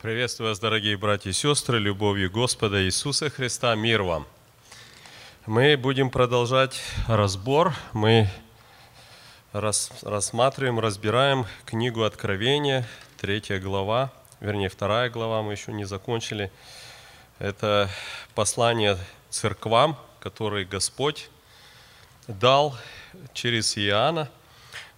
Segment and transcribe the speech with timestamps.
[0.00, 4.28] Приветствую вас, дорогие братья и сестры, любовью Господа Иисуса Христа, мир вам.
[5.44, 7.74] Мы будем продолжать разбор.
[7.92, 8.28] Мы
[9.52, 16.52] рас, рассматриваем, разбираем книгу Откровения, третья глава, вернее, вторая глава, мы еще не закончили.
[17.40, 17.90] Это
[18.36, 18.96] послание
[19.30, 21.28] церквам, которые Господь
[22.28, 22.78] дал
[23.32, 24.30] через Иоанна.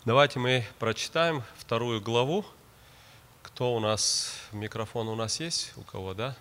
[0.05, 2.45] Давайте мы прочитаем вторую главу,
[3.43, 5.73] кто у нас, микрофон у нас есть?
[5.77, 6.37] У кого, да?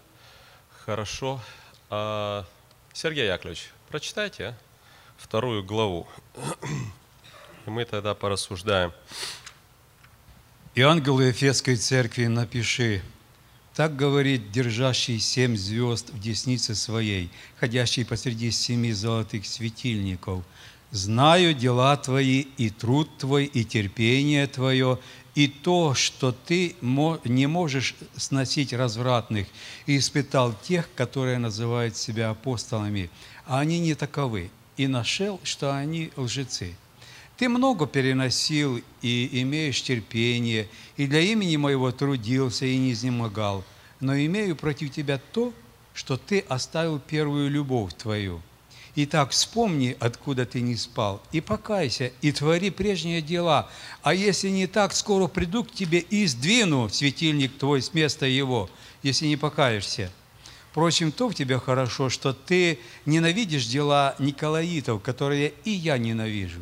[0.85, 1.41] Хорошо.
[1.89, 2.45] А,
[2.93, 4.57] Сергей Яковлевич, прочитайте а?
[5.17, 6.07] вторую главу.
[7.65, 8.93] И мы тогда порассуждаем.
[10.75, 13.01] И ангелу Ефесской церкви напиши,
[13.75, 20.43] так говорит держащий семь звезд в деснице своей, ходящий посреди семи золотых светильников.
[20.91, 24.99] Знаю дела твои, и труд твой, и терпение твое,
[25.39, 29.47] и то, что ты не можешь сносить развратных,
[29.85, 33.09] и испытал тех, которые называют себя апостолами,
[33.45, 36.75] а они не таковы, и нашел, что они лжецы.
[37.37, 40.67] Ты много переносил и имеешь терпение,
[40.97, 43.63] и для имени моего трудился и не изнемогал,
[44.01, 45.53] но имею против тебя то,
[45.93, 48.41] что ты оставил первую любовь твою–
[48.95, 53.69] Итак, вспомни, откуда ты не спал, и покайся, и твори прежние дела.
[54.01, 58.69] А если не так, скоро приду к тебе и сдвину светильник твой с места его,
[59.03, 60.11] если не покаешься.
[60.71, 66.61] Впрочем, то в тебе хорошо, что ты ненавидишь дела Николаитов, которые и я ненавижу.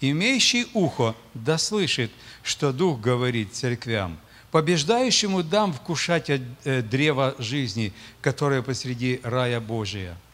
[0.00, 2.10] Имеющий ухо да слышит,
[2.42, 4.18] что Дух говорит церквям.
[4.50, 10.18] Побеждающему дам вкушать э, древа жизни, которое посреди рая Божия–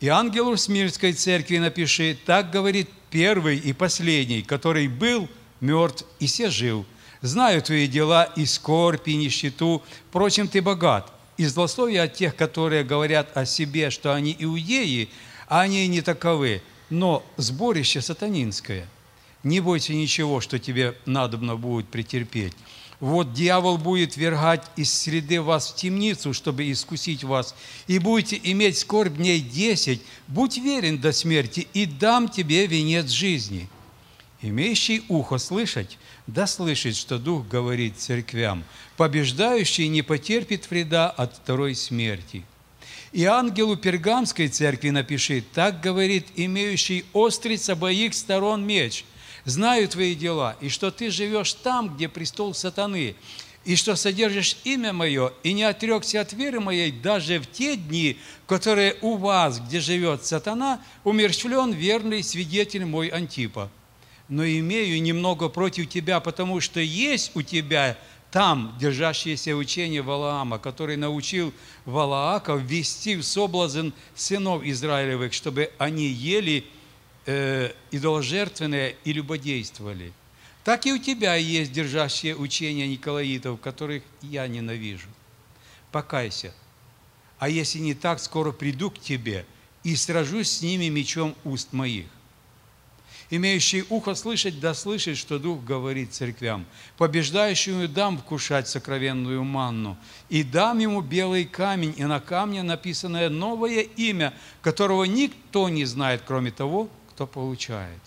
[0.00, 5.28] и ангелу Смирской церкви напиши, так говорит первый и последний, который был
[5.60, 6.84] мертв и се жил.
[7.22, 11.10] Знаю твои дела и скорбь, и нищету, впрочем, ты богат.
[11.36, 15.08] И злословие от тех, которые говорят о себе, что они иудеи,
[15.48, 18.86] а они не таковы, но сборище сатанинское.
[19.42, 22.54] Не бойся ничего, что тебе надобно будет претерпеть.
[23.04, 27.54] Вот дьявол будет вергать из среды вас в темницу, чтобы искусить вас,
[27.86, 30.00] и будете иметь скорбь дней десять.
[30.26, 33.68] Будь верен до смерти, и дам тебе венец жизни».
[34.40, 38.64] Имеющий ухо слышать, да слышит, что Дух говорит церквям,
[38.96, 42.42] побеждающий не потерпит вреда от второй смерти.
[43.12, 49.04] И ангелу Пергамской церкви напиши, так говорит имеющий острый с обоих сторон меч–
[49.44, 53.16] знаю твои дела, и что ты живешь там, где престол сатаны,
[53.64, 58.18] и что содержишь имя мое, и не отрекся от веры моей даже в те дни,
[58.46, 63.70] которые у вас, где живет сатана, умерщвлен верный свидетель мой Антипа.
[64.28, 67.96] Но имею немного против тебя, потому что есть у тебя
[68.30, 71.52] там держащееся учение Валаама, который научил
[71.84, 76.64] Валаака ввести в соблазн сынов Израилевых, чтобы они ели
[77.26, 80.12] э, идоложертвенные и любодействовали.
[80.64, 85.08] Так и у тебя есть держащие учения Николаитов, которых я ненавижу.
[85.92, 86.54] Покайся.
[87.38, 89.44] А если не так, скоро приду к тебе
[89.82, 92.06] и сражусь с ними мечом уст моих.
[93.30, 96.66] Имеющий ухо слышать, да слышит, что Дух говорит церквям.
[96.98, 99.96] Побеждающему дам вкушать сокровенную манну,
[100.28, 106.22] и дам ему белый камень, и на камне написанное новое имя, которого никто не знает,
[106.26, 108.00] кроме того, кто получает.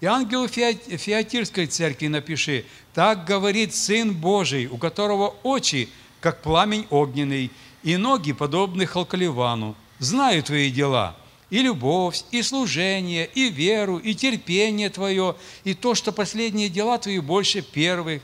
[0.00, 2.64] И ангелу Фиатирской церкви напиши,
[2.94, 5.88] так говорит Сын Божий, у которого очи,
[6.20, 7.50] как пламень огненный,
[7.82, 9.74] и ноги, подобны Халкаливану.
[9.98, 11.16] Знаю твои дела,
[11.48, 17.18] и любовь, и служение, и веру, и терпение твое, и то, что последние дела твои
[17.20, 18.22] больше первых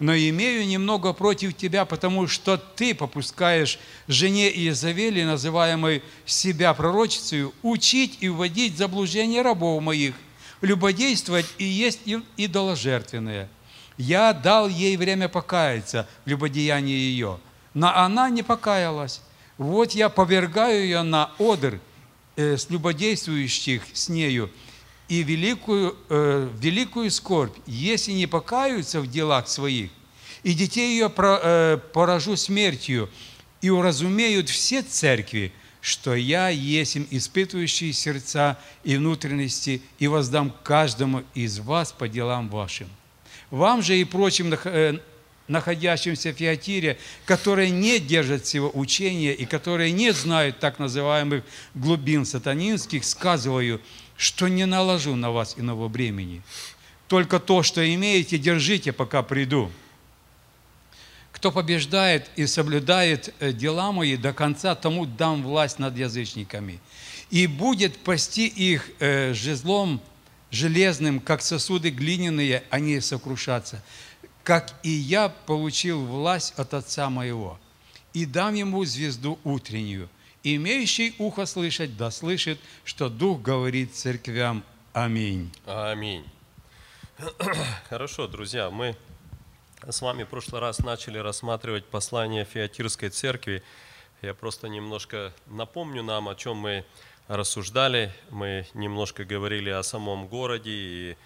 [0.00, 3.78] но имею немного против тебя, потому что ты попускаешь
[4.08, 10.14] жене Иезавели, называемой себя пророчицей, учить и вводить в заблуждение рабов моих,
[10.62, 12.00] любодействовать и есть
[12.38, 13.48] идоложертвенное.
[13.98, 17.38] Я дал ей время покаяться в любодеянии ее,
[17.74, 19.20] но она не покаялась.
[19.58, 21.78] Вот я повергаю ее на одр
[22.36, 24.50] э, с любодействующих с нею,
[25.10, 29.90] и великую, э, великую скорбь, если не покаются в делах своих,
[30.44, 33.10] и детей ее э, поражу смертью,
[33.60, 41.24] и уразумеют все церкви, что я есть им испытывающий сердца и внутренности, и воздам каждому
[41.34, 42.88] из вас по делам вашим.
[43.50, 45.00] Вам же и прочим э,
[45.48, 51.42] находящимся в Фиатире, которые не держат всего учения и которые не знают так называемых
[51.74, 53.80] глубин сатанинских, сказываю,
[54.20, 56.42] что не наложу на вас иного бремени.
[57.08, 59.72] Только то, что имеете, держите, пока приду.
[61.32, 66.80] Кто побеждает и соблюдает э, дела мои до конца, тому дам власть над язычниками.
[67.30, 70.02] И будет пасти их э, жезлом
[70.50, 73.82] железным, как сосуды глиняные, они сокрушатся.
[74.44, 77.58] Как и я получил власть от Отца моего.
[78.12, 80.10] И дам ему звезду утреннюю.
[80.42, 84.64] Имеющий ухо слышать, да слышит, что Дух говорит церквям.
[84.94, 85.52] Аминь.
[85.66, 86.24] Аминь.
[87.90, 88.96] Хорошо, друзья, мы
[89.86, 93.62] с вами в прошлый раз начали рассматривать послание Феатирской церкви.
[94.22, 96.86] Я просто немножко напомню нам, о чем мы
[97.28, 98.10] рассуждали.
[98.30, 101.16] Мы немножко говорили о самом городе и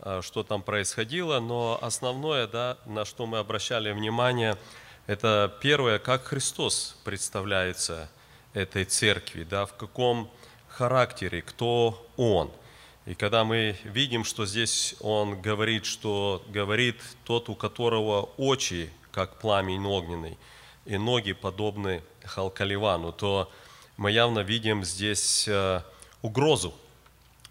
[0.00, 4.58] а, что там происходило, но основное, да, на что мы обращали внимание,
[5.06, 8.10] это первое, как Христос представляется
[8.58, 10.30] этой церкви, да, в каком
[10.68, 12.50] характере, кто Он–
[13.08, 19.38] и когда мы видим, что здесь он говорит, что говорит тот, у которого очи, как
[19.38, 20.36] пламень огненный,
[20.84, 23.50] и ноги подобны Халкаливану, то
[23.96, 25.80] мы явно видим здесь э,
[26.20, 26.74] угрозу.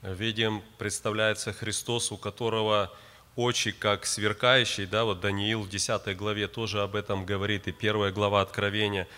[0.04, 2.94] Видим, представляется Христос, у которого
[3.36, 8.12] очи как сверкающие, да, вот Даниил в 10 главе тоже об этом говорит, и первая
[8.12, 9.08] глава Откровения–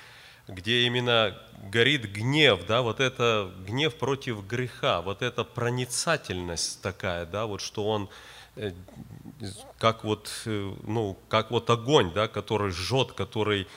[0.49, 1.37] где именно
[1.71, 7.87] горит гнев, да, вот это гнев против греха, вот эта проницательность такая, да, вот что
[7.87, 8.09] он
[8.55, 8.71] э,
[9.77, 13.67] как вот, э, ну, как вот огонь, да, который жжет, который,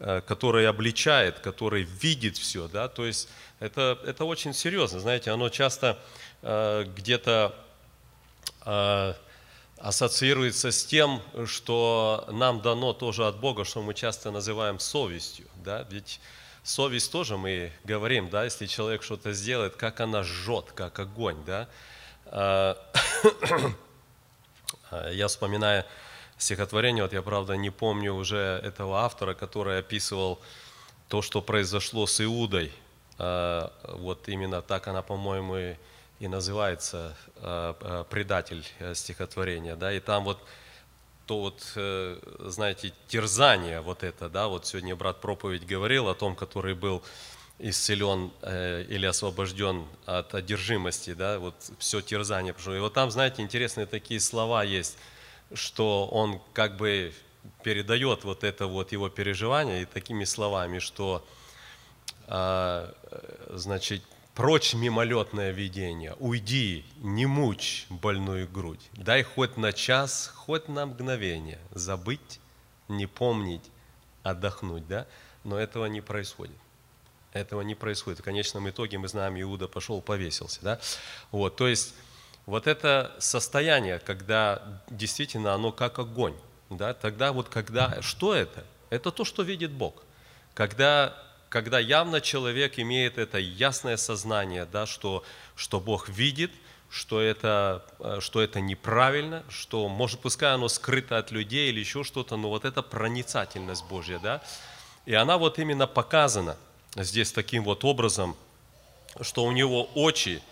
[0.00, 3.28] э, который обличает, который видит все, да, то есть
[3.60, 5.98] это, это очень серьезно, знаете, оно часто
[6.42, 7.56] где-то
[9.78, 15.46] ассоциируется с тем, что нам дано тоже от Бога, что мы часто называем совестью.
[15.66, 15.84] Да?
[15.90, 16.20] Ведь
[16.62, 21.44] совесть тоже мы говорим, да, если человек что-то сделает, как она жжет, как огонь.
[21.44, 21.68] Да?
[24.90, 25.84] А, я вспоминаю
[26.38, 30.40] стихотворение, вот я, правда, не помню уже этого автора, который описывал
[31.08, 32.72] то, что произошло с Иудой.
[33.18, 35.76] А, вот именно так она, по-моему,
[36.20, 37.16] и называется
[38.10, 40.38] предатель э, стихотворения, да, и там вот
[41.26, 41.72] то вот,
[42.50, 47.02] знаете, терзание вот это, да, вот сегодня брат проповедь говорил о том, который был
[47.58, 48.30] исцелен
[48.88, 52.54] или освобожден от одержимости, да, вот все терзание.
[52.54, 54.96] И вот там, знаете, интересные такие слова есть,
[55.52, 57.12] что он как бы
[57.62, 61.24] передает вот это вот его переживание и такими словами, что,
[63.50, 64.02] значит,
[64.36, 68.90] Прочь мимолетное видение, уйди, не мучь больную грудь.
[68.92, 72.38] Дай хоть на час, хоть на мгновение забыть,
[72.86, 73.62] не помнить,
[74.22, 75.06] отдохнуть, да?
[75.42, 76.58] Но этого не происходит.
[77.32, 78.20] Этого не происходит.
[78.20, 80.80] В конечном итоге мы знаем, Иуда пошел, повесился, да?
[81.30, 81.94] Вот, то есть
[82.44, 86.36] вот это состояние, когда действительно оно как огонь,
[86.68, 86.92] да?
[86.92, 88.66] Тогда вот когда, что это?
[88.90, 90.02] Это то, что видит Бог.
[90.52, 91.25] Когда
[91.56, 95.24] когда явно человек имеет это ясное сознание, да, что,
[95.54, 96.50] что Бог видит,
[96.90, 102.04] что это, э, что это неправильно, что, может, пускай оно скрыто от людей или еще
[102.04, 104.42] что-то, но вот эта проницательность Божья, да,
[105.06, 106.58] и она вот именно показана
[106.94, 108.36] здесь таким вот образом,
[109.22, 110.42] что у него очи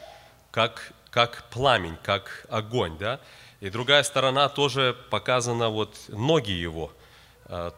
[0.51, 3.21] как, как пламень, как огонь, да,
[3.61, 6.91] и другая сторона тоже показана вот ноги его–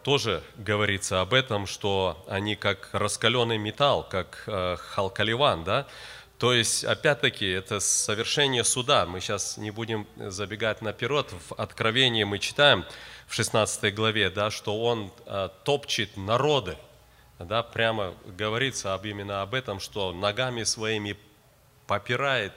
[0.03, 5.87] тоже говорится об этом, что они как раскаленный металл, как э, халкаливан, да,
[6.37, 9.07] то есть, опять-таки, это совершение суда.
[9.07, 11.33] Мы сейчас не будем забегать наперед.
[11.49, 12.85] В Откровении мы читаем
[13.25, 16.77] в 16 главе, да, что он э, топчет народы.
[17.39, 21.17] Да, прямо говорится об, именно об этом, что ногами своими
[21.87, 22.53] попирает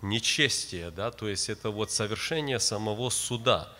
[0.00, 0.92] нечестие.
[0.92, 3.72] Да, то есть, это вот совершение самого суда.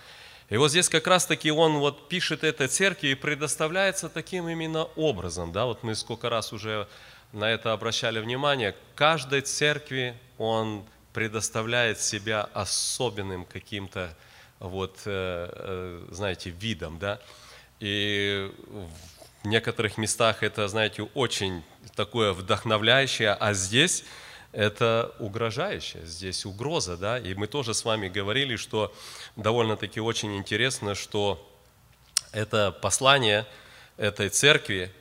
[0.51, 5.53] И вот здесь как раз-таки он вот пишет этой церкви и предоставляется таким именно образом.
[5.53, 5.65] Да?
[5.65, 6.87] Вот мы сколько раз уже
[7.33, 8.75] на это обращали внимание.
[8.95, 14.15] Каждой церкви он предоставляет себя особенным каким-то
[14.59, 17.21] вот, э, э, знаете, видом, да,
[17.81, 18.51] и
[19.43, 21.63] в некоторых местах это, знаете, очень
[21.95, 24.05] такое вдохновляющее, а здесь
[24.55, 28.95] это угрожающее, здесь угроза, да, и мы тоже с вами говорили, что
[29.37, 31.51] довольно-таки очень интересно, что
[32.33, 33.47] это послание
[33.97, 34.93] этой церкви,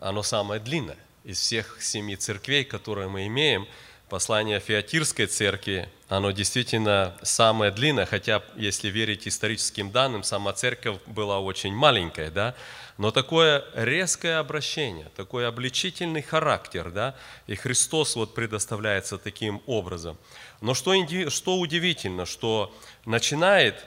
[0.00, 3.68] оно самое длинное из всех семи церквей, которые мы имеем,
[4.08, 11.40] послание Феатирской церкви, оно действительно самое длинное, хотя, если верить историческим данным, сама церковь была
[11.40, 12.54] очень маленькая, да,
[12.98, 17.14] но такое резкое обращение, такой обличительный характер, да,
[17.46, 20.18] и Христос вот предоставляется таким образом.
[20.60, 20.92] Но что,
[21.30, 22.74] что удивительно, что
[23.06, 23.82] начинает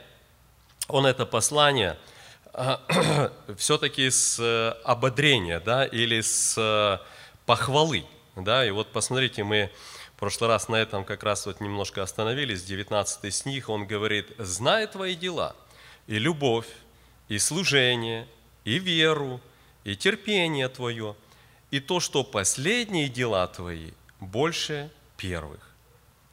[0.88, 1.96] он это послание
[3.56, 6.98] все-таки с э, ободрения, да, или с э,
[7.44, 8.04] похвалы,
[8.34, 9.70] да, и вот посмотрите, мы
[10.16, 15.14] прошлый раз на этом как раз вот немножко остановились, 19 стих, он говорит, «Знай твои
[15.14, 15.54] дела,
[16.06, 16.68] и любовь,
[17.28, 18.26] и служение,
[18.64, 19.40] и веру,
[19.84, 21.16] и терпение твое,
[21.70, 25.60] и то, что последние дела твои больше первых».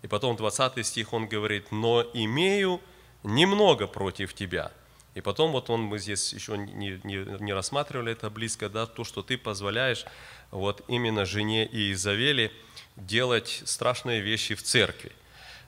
[0.01, 2.79] И потом 20 стих он говорит, «Но имею
[3.23, 4.71] немного против тебя».
[5.13, 9.03] И потом вот он, мы здесь еще не, не, не рассматривали это близко, да, то,
[9.03, 10.05] что ты позволяешь
[10.49, 12.51] вот именно жене Иезавели–
[12.95, 15.11] делать страшные вещи в церкви.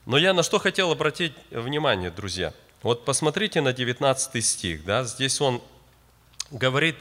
[0.04, 2.52] Но я на что хотел обратить внимание, друзья.
[2.82, 5.60] Вот посмотрите на 19 стих, да, здесь он
[6.50, 6.96] говорит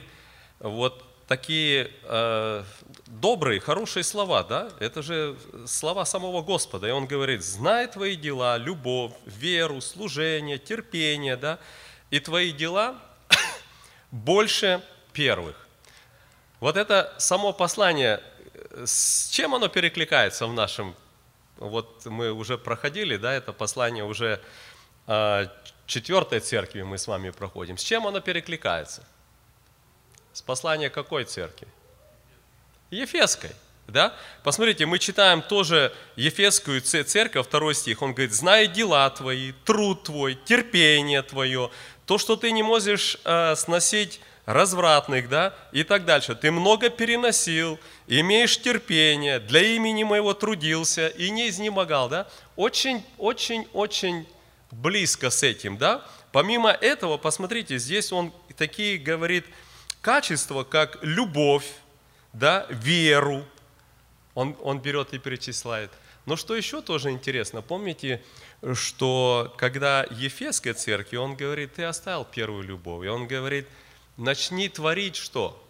[0.60, 2.64] вот такие э,
[3.08, 8.58] добрые, хорошие слова, да, это же слова самого Господа, и он говорит, знай твои дела,
[8.58, 11.60] любовь, веру, служение, терпение, да,
[12.12, 12.96] и твои дела
[14.12, 14.82] больше
[15.14, 15.56] первых.
[16.60, 18.22] Вот это само послание
[18.84, 20.96] с чем оно перекликается в нашем,
[21.58, 24.42] вот мы уже проходили, да, это послание уже
[25.08, 25.48] э,
[25.86, 27.78] четвертой церкви мы с вами проходим.
[27.78, 29.04] С чем оно перекликается?
[30.34, 31.68] С послания какой церкви?
[32.92, 33.52] Ефесской.
[33.88, 34.16] Да?
[34.44, 38.02] Посмотрите, мы читаем тоже Ефесскую церковь, второй стих.
[38.02, 41.70] Он говорит, знай дела твои, труд твой, терпение твое,
[42.06, 46.36] то, что ты не можешь э, сносить развратных, да, и так дальше.
[46.36, 52.28] Ты много переносил, имеешь терпение, для имени моего трудился и не изнемогал, да.
[52.56, 54.28] Очень, очень, очень
[54.72, 56.06] близко с этим, да.
[56.32, 59.46] Помимо этого, посмотрите, здесь он такие говорит
[60.02, 61.66] качества, как любовь,
[62.34, 63.46] да, веру,
[64.36, 65.92] он, он берет и перечисляет.
[66.26, 68.22] Но что еще тоже интересно, помните,
[68.74, 73.68] что когда Ефесской церкви, он говорит, ты оставил первую любовь, и он говорит–
[74.18, 75.62] начни творить что?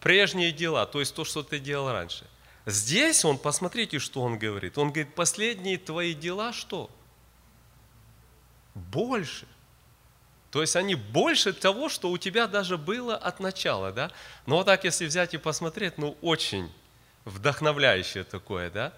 [0.00, 2.26] Прежние дела, то есть то, что ты делал раньше.
[2.66, 4.76] Здесь он, посмотрите, что он говорит.
[4.76, 6.90] Он говорит, последние твои дела что?
[8.74, 9.46] Больше.
[10.50, 14.10] То есть они больше того, что у тебя даже было от начала, да?
[14.46, 16.72] Но вот так, если взять и посмотреть, ну, очень
[17.24, 18.92] вдохновляющее такое, да?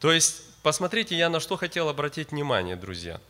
[0.00, 3.20] То есть, посмотрите, я на что хотел обратить внимание, друзья.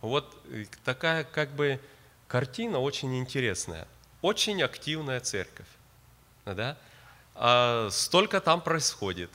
[0.00, 1.80] Вот э, такая, как бы,
[2.28, 3.86] картина очень интересная.
[4.22, 5.66] Очень активная церковь.
[6.44, 6.76] Да?
[7.34, 9.30] А, столько там происходит,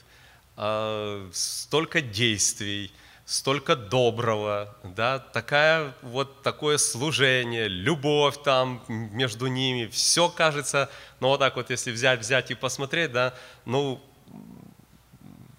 [0.57, 2.91] а, столько действий,
[3.25, 11.39] столько доброго, да, такая, вот такое служение, любовь там между ними, все кажется, ну вот
[11.39, 13.33] так вот, если взять, взять и посмотреть, да,
[13.65, 14.01] ну,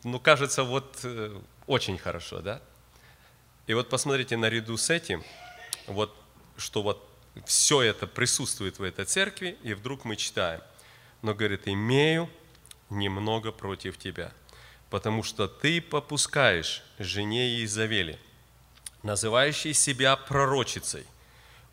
[0.03, 2.61] ну кажется вот э, очень хорошо, да.
[3.67, 5.23] И вот посмотрите, наряду с этим,
[5.87, 6.15] вот
[6.57, 7.09] что вот
[7.47, 10.61] все это присутствует в этой церкви, и вдруг мы читаем.
[11.23, 12.29] Но, говорит, имею
[12.91, 14.33] немного против тебя,
[14.91, 18.19] потому что ты попускаешь жене Иезавели,
[19.03, 21.07] называющей себя пророчицей,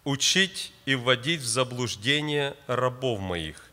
[0.04, 3.70] учить и вводить в заблуждение рабов моих,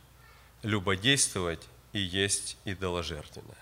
[0.62, 1.62] любодействовать
[1.92, 3.56] и есть идоложертвенное.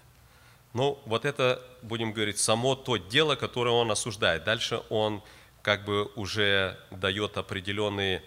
[0.73, 4.43] Ну, вот это, будем говорить, само то дело, которое он осуждает.
[4.43, 5.23] Дальше он
[5.65, 8.23] как бы уже дает определенные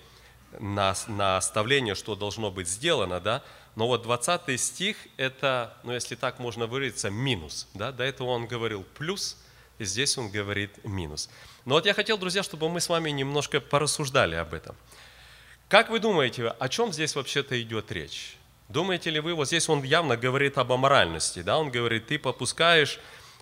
[0.60, 3.44] наставления, что должно быть сделано, да,
[3.76, 8.48] но вот 20 стих– это, ну если так можно выразиться, минус, да, до этого он
[8.48, 9.38] говорил плюс,
[9.78, 11.30] и здесь он говорит минус.
[11.64, 14.76] Но вот я хотел, друзья, чтобы мы с вами немножко порассуждали об этом.
[15.70, 18.38] Как вы думаете, о чем здесь вообще-то идет речь?
[18.68, 23.00] Думаете ли вы, вот здесь он явно говорит об аморальности, да, он говорит, ты попускаешь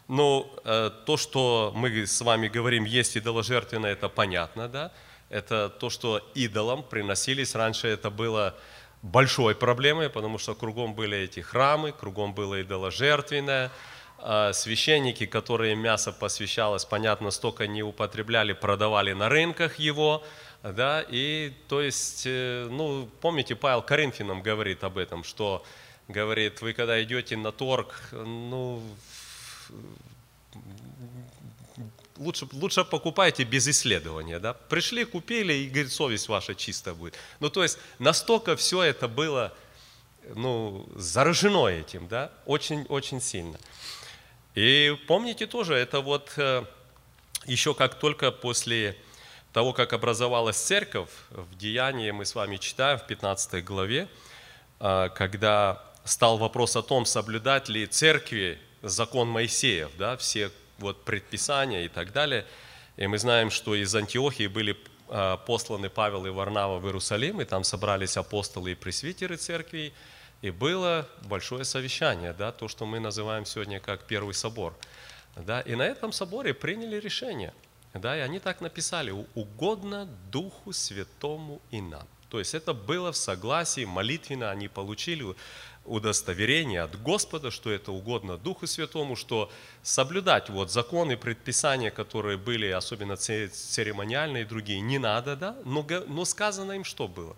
[0.07, 4.91] ну, э, то, что мы с вами говорим, есть идоложертвенное, это понятно, да?
[5.29, 7.55] Это то, что идолам приносились.
[7.55, 8.55] Раньше это было
[9.01, 13.71] большой проблемой, потому что кругом были эти храмы, кругом было идоложертвенное.
[14.19, 20.23] А священники, которые мясо посвящалось, понятно, столько не употребляли, продавали на рынках его,
[20.63, 25.63] да, и то есть, э, ну, помните, Павел Коринфянам говорит об этом, что,
[26.07, 28.81] говорит, вы когда идете на торг, ну,
[32.17, 34.39] лучше, лучше покупайте без исследования.
[34.39, 34.53] Да?
[34.53, 37.15] Пришли, купили, и, говорит, совесть ваша чистая будет.
[37.39, 39.53] Ну, то есть, настолько все это было
[40.33, 43.59] ну, заражено этим, да, очень-очень сильно.
[44.55, 46.63] И помните тоже, это вот э,
[47.45, 48.97] еще как только после
[49.53, 54.07] того, как образовалась церковь, в Деянии мы с вами читаем в 15 главе,
[54.79, 61.85] э, когда стал вопрос о том, соблюдать ли церкви закон Моисеев, да, все вот предписания
[61.85, 62.45] и так далее.
[62.97, 64.77] И мы знаем, что из Антиохии были
[65.09, 69.93] а, посланы Павел и Варнава в Иерусалим, и там собрались апостолы и пресвитеры церкви,
[70.41, 74.77] и было большое совещание, да, то, что мы называем сегодня как Первый собор.
[75.35, 77.53] Да, и на этом соборе приняли решение,
[77.93, 82.07] да, и они так написали, угодно Духу Святому и нам.
[82.29, 85.35] То есть это было в согласии, молитвенно они получили
[85.85, 89.51] удостоверение от Господа, что это угодно Духу Святому, что
[89.83, 96.25] соблюдать вот законы, предписания, которые были, особенно церемониальные и другие, не надо, да, но, но
[96.25, 97.35] сказано им что было?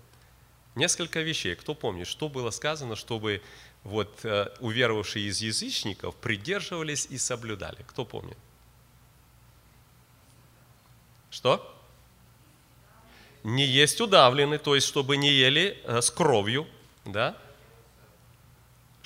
[0.76, 1.56] Несколько вещей.
[1.56, 3.42] Кто помнит, что было сказано, чтобы
[3.84, 7.84] вот э, уверовавшие из язычников придерживались и соблюдали?
[7.88, 8.38] Кто помнит?
[11.32, 11.74] Что?
[13.44, 16.68] Не есть удавлены, то есть чтобы не ели э, с кровью,
[17.06, 17.36] да?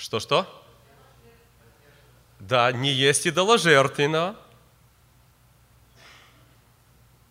[0.02, 0.48] Что-что?
[2.40, 4.34] Да, не есть идоложертвенного.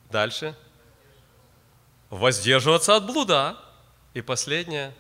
[0.10, 0.58] Дальше.
[2.10, 3.58] Воздерживаться от блуда.
[4.14, 4.96] И последнее.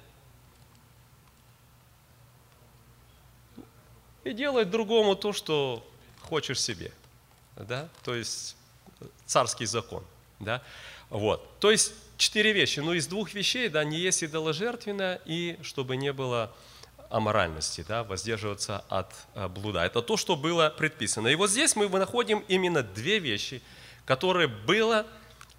[4.25, 5.90] И делать другому то, что
[6.24, 6.92] хочешь себе.
[7.56, 7.88] Да?
[8.04, 8.58] То есть
[9.25, 10.04] царский закон.
[10.42, 10.62] Да?
[11.10, 11.58] Вот.
[11.60, 12.82] То есть четыре вещи.
[12.82, 16.54] Ну, из двух вещей, да, не есть идоложертвенно, и чтобы не было
[17.12, 19.84] аморальности, да, воздерживаться от э, блуда.
[19.84, 21.27] Это то, что было предписано.
[21.27, 23.62] И вот здесь мы находим именно две вещи,
[24.06, 25.06] которые было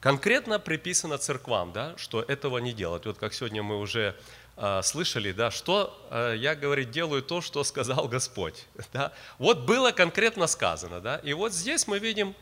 [0.00, 3.06] конкретно приписано церквам, да, что этого не делать.
[3.06, 4.16] Вот как сегодня мы уже
[4.56, 8.66] э, слышали, да, что э, я, говорит, делаю то, что сказал Господь.
[8.92, 9.12] Да.
[9.38, 11.00] Вот было конкретно сказано.
[11.00, 12.34] Да, и вот здесь мы видим,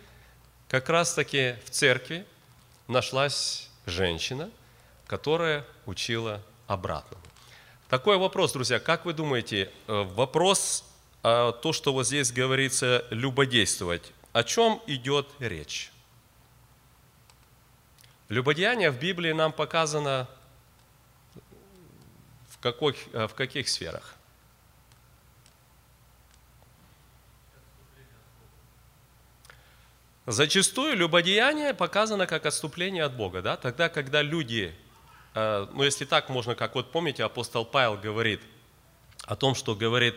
[0.68, 2.24] как раз-таки в церкви
[2.86, 4.50] нашлась женщина,
[5.06, 7.22] которая учила обратному.
[7.90, 10.84] Такой вопрос, друзья, как вы думаете, э, вопрос,
[11.24, 15.90] а, то, что вот здесь говорится, любодействовать, о чем идет речь?
[18.28, 20.28] Любодеяние в Библии нам показано
[22.50, 24.14] в, каких, э, в каких сферах?
[30.26, 33.42] Зачастую любодеяние показано как отступление от Бога.
[33.42, 33.56] Да?
[33.56, 34.72] Тогда, когда люди
[35.34, 38.40] ну если так можно, как вот помните, апостол Павел говорит
[39.24, 40.14] о том, что говорит,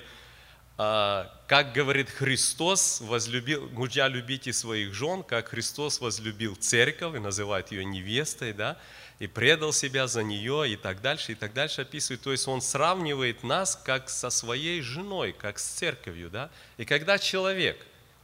[0.77, 7.71] э, как говорит Христос, возлюбил, мужья любите своих жен, как Христос возлюбил церковь и называет
[7.71, 8.77] ее невестой, да,
[9.19, 12.21] и предал себя за нее и так дальше, и так дальше описывает.
[12.21, 16.49] То есть он сравнивает нас как со своей женой, как с церковью, да.
[16.77, 17.77] И когда человек,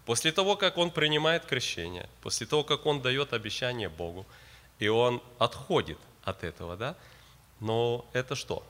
[0.05, 4.25] после того, как он принимает крещение, после того, как он дает обещание Богу,
[4.79, 6.95] и он отходит от этого, да?
[7.59, 8.63] Но это что?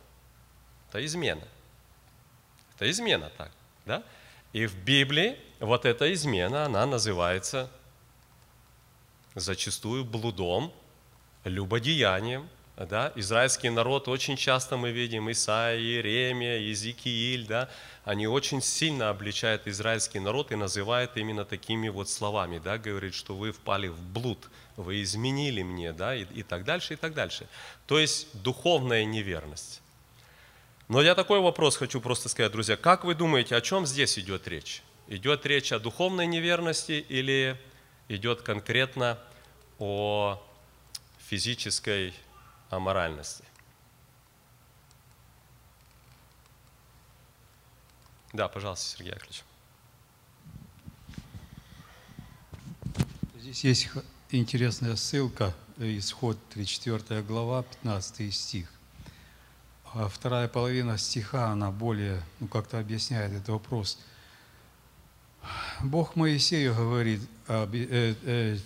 [0.89, 1.47] Это измена.
[2.75, 3.51] Это измена так,
[3.85, 4.03] да?
[4.53, 7.69] И в Библии вот эта измена, она называется
[9.35, 10.73] зачастую блудом,
[11.43, 13.11] любодеянием, да?
[13.15, 17.69] Израильский народ очень часто мы видим, Исаия, Иеремия, Иезекииль, да?
[18.09, 22.79] Они очень сильно обличают израильский народ и называют именно такими вот словами, да?
[22.79, 26.97] Говорит, что вы впали в блуд, вы изменили мне, да, и, и так дальше, и
[26.97, 27.47] так дальше.
[27.85, 29.83] То есть духовная неверность.
[30.87, 32.77] Но я такой вопрос хочу просто сказать, друзья.
[32.77, 34.81] Как вы думаете, о чем здесь идет речь?
[35.07, 37.61] Идет речь о духовной неверности или
[38.07, 39.19] идет конкретно
[39.77, 40.41] о
[41.27, 42.15] физической
[42.71, 43.43] аморальности?
[48.33, 49.43] Да, пожалуйста, Сергей Яковлевич.
[53.39, 53.89] Здесь есть
[54.29, 58.71] интересная ссылка, исход 34 глава, 15 стих.
[59.93, 63.97] А вторая половина стиха, она более, ну, как-то объясняет этот вопрос.
[65.81, 68.57] Бог Моисею говорит, э, э,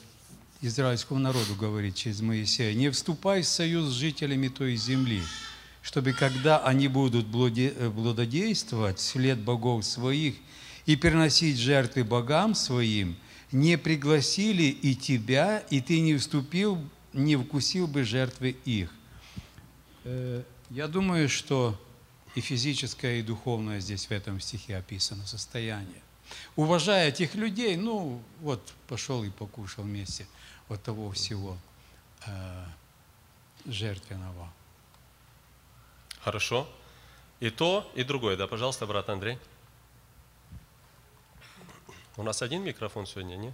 [0.61, 5.23] израильскому народу говорит через Моисея, не вступай в союз с жителями той земли,
[5.83, 10.35] чтобы когда они будут э, блудодействовать вслед богов своих
[10.87, 13.15] и переносить жертвы богам своим–
[13.53, 18.91] не пригласили и тебя, и ты не вступил, не вкусил бы жертвы их.
[20.03, 21.79] Э, я думаю, что
[22.33, 26.01] и физическое, и духовное здесь в этом стихе описано состояние.
[26.55, 30.25] Уважая этих людей, ну вот пошел и покушал вместе
[30.67, 31.55] вот того всего
[32.25, 32.65] э,
[33.65, 34.51] жертвенного.
[36.23, 36.67] Хорошо.
[37.39, 38.37] И то, и другое.
[38.37, 39.37] Да, пожалуйста, брат Андрей.
[42.15, 43.53] У нас один микрофон сегодня, не?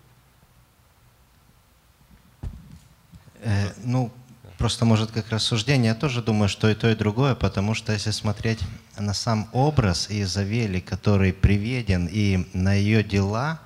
[3.40, 4.12] Э, ну,
[4.58, 8.12] просто, может, как рассуждение, я тоже думаю, что и то, и другое, потому что если
[8.12, 8.60] смотреть
[8.98, 13.62] на сам образ Иезавели, который приведен, и на ее дела,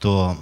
[0.00, 0.36] то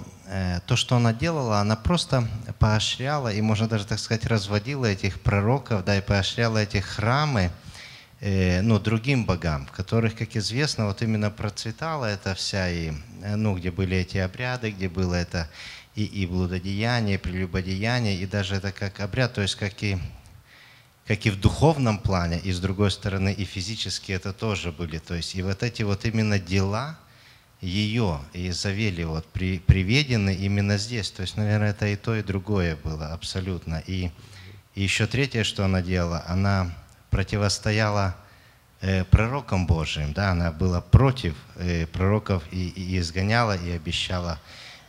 [0.65, 2.25] то, что она делала, она просто
[2.57, 7.51] поощряла и, можно даже так сказать, разводила этих пророков, да, и поощряла эти храмы,
[8.21, 13.35] э, ну, другим богам, в которых, как известно, вот именно процветала эта вся, и, э,
[13.35, 15.49] ну, где были эти обряды, где было это
[15.95, 19.97] и, и блудодеяние, и прелюбодеяние, и даже это как обряд, то есть как и
[21.07, 24.97] как и в духовном плане, и с другой стороны и физически это тоже были.
[24.99, 26.97] То есть и вот эти вот именно дела
[27.61, 31.11] ее и Завели вот при, приведены именно здесь.
[31.11, 33.83] То есть, наверное, это и то, и другое было абсолютно.
[33.87, 34.11] И,
[34.75, 36.75] и еще третье, что она делала, она
[37.09, 38.15] противостояла
[38.81, 44.39] э, пророкам Божьим, да, она была против э, пророков и, и изгоняла, и обещала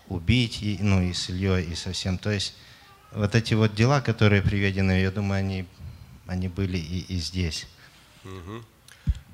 [0.09, 2.17] убить, и, ну, и с Ильей, и совсем.
[2.19, 2.55] То есть
[3.13, 5.67] вот эти вот дела, которые приведены, я думаю, они
[6.27, 7.67] они были и, и здесь.
[8.25, 8.65] Угу.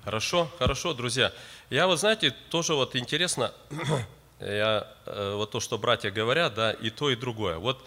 [0.08, 1.34] Хорошо, хорошо, друзья.
[1.68, 3.52] Я вот, знаете, тоже вот интересно,
[4.40, 7.58] я, э, вот то, что братья говорят, да, и то, и другое.
[7.58, 7.86] Вот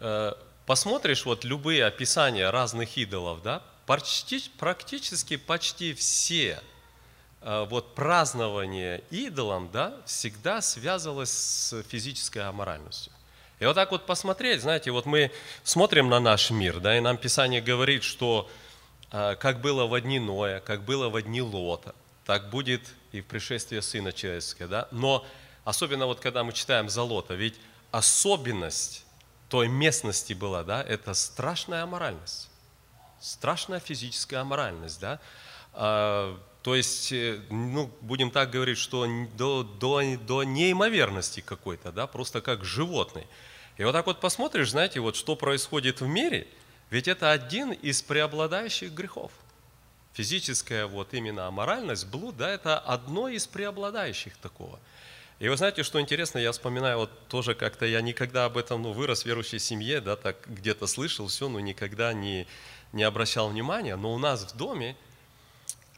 [0.00, 0.32] э,
[0.64, 6.62] посмотришь вот любые описания разных идолов, да, почти, практически почти все
[7.42, 13.12] э, вот празднование идолом, да, всегда связывалось с физической аморальностью.
[13.60, 15.30] И вот так вот посмотреть, знаете, вот мы
[15.62, 18.48] смотрим на наш мир, да, и нам Писание говорит, что
[19.10, 21.94] как было в дни Ноя, как было в дни Лота,
[22.24, 24.88] так будет и в пришествии Сына Человеческого, да.
[24.90, 25.24] Но
[25.64, 27.54] особенно вот когда мы читаем за Лота, ведь
[27.90, 29.04] особенность
[29.48, 32.50] той местности была, да, это страшная аморальность,
[33.20, 35.20] страшная физическая аморальность, да.
[35.72, 42.06] А, то есть, э, ну, будем так говорить, что до, до, до неимоверности какой-то, да,
[42.06, 43.26] просто как животный.
[43.78, 46.46] И вот так вот посмотришь, знаете, вот что происходит в мире,
[46.90, 49.32] ведь это один из преобладающих грехов.
[50.14, 54.80] Физическая вот именно аморальность, блуд, да, это одно из преобладающих такого.
[55.38, 58.92] И вы знаете, что интересно, я вспоминаю, вот тоже как-то я никогда об этом, ну,
[58.92, 62.48] вырос в верующей семье, да, так где-то слышал все, но никогда не,
[62.92, 63.94] не обращал внимания.
[63.94, 64.96] Но у нас в доме,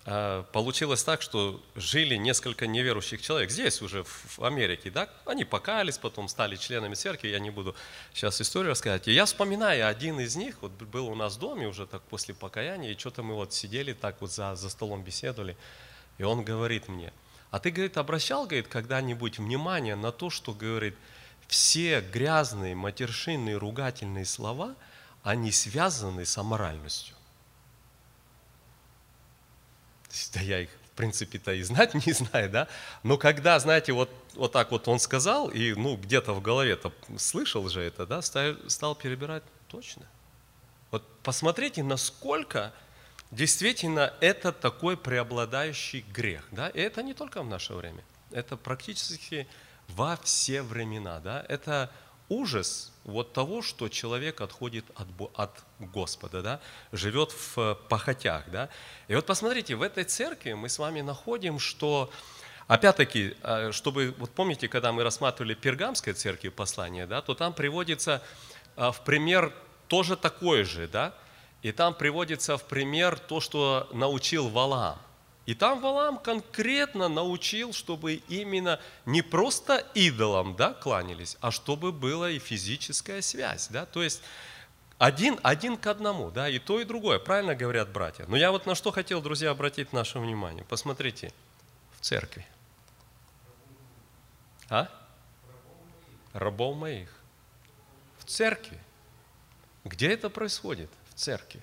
[0.05, 6.29] получилось так, что жили несколько неверующих человек здесь уже, в Америке, да, они покаялись, потом
[6.29, 7.77] стали членами церкви, я не буду
[8.15, 9.09] сейчас историю рассказать.
[9.09, 12.35] И я вспоминаю, один из них вот был у нас в доме уже так после
[12.35, 15.57] покаяния, и что-то мы вот сидели так вот за, за столом беседовали,
[16.17, 17.13] и он говорит мне,
[17.51, 20.97] а ты, говорит, обращал, говорит, когда-нибудь внимание на то, что, говорит,
[21.47, 24.77] все грязные, матершинные, ругательные слова,
[25.23, 27.17] они связаны с аморальностью.
[30.35, 32.69] Да я их, в принципе-то, и знать не знаю, да?
[33.03, 37.69] Но когда, знаете, вот, вот так вот он сказал, и, ну, где-то в голове-то слышал
[37.69, 40.07] же это, да, стал, стал перебирать, точно.
[40.91, 42.73] Вот посмотрите, насколько
[43.31, 46.69] действительно это такой преобладающий грех, да?
[46.69, 49.47] И это не только в наше время, это практически
[49.89, 51.45] во все времена, да?
[51.49, 51.91] Это
[52.31, 56.61] ужас вот того, что человек отходит от, от Господа, да,
[56.93, 58.45] живет в похотях.
[58.51, 58.71] Да.
[59.09, 62.11] И вот посмотрите, в этой церкви мы с вами находим, что,
[62.69, 68.23] опять-таки, а, чтобы, вот помните, когда мы рассматривали Пергамской церкви послание, да, то там приводится
[68.77, 69.53] а, в пример
[69.89, 71.15] тоже такое же, да,
[71.63, 74.99] и там приводится в пример то, что научил Валаам.
[75.51, 82.31] И там Валам конкретно научил, чтобы именно не просто идолам да, кланялись, а чтобы была
[82.31, 83.67] и физическая связь.
[83.67, 83.85] Да?
[83.85, 84.23] То есть
[84.99, 87.19] один, один к одному, да, и то, и другое.
[87.19, 88.27] Правильно говорят братья.
[88.29, 90.65] Но я вот на что хотел, друзья, обратить наше внимание.
[90.67, 91.33] Посмотрите,
[91.99, 92.47] в церкви.
[94.69, 94.87] А?
[96.33, 97.13] Рабов моих.
[98.21, 98.79] В церкви.
[99.83, 100.91] Где это происходит?
[101.09, 101.61] В церкви.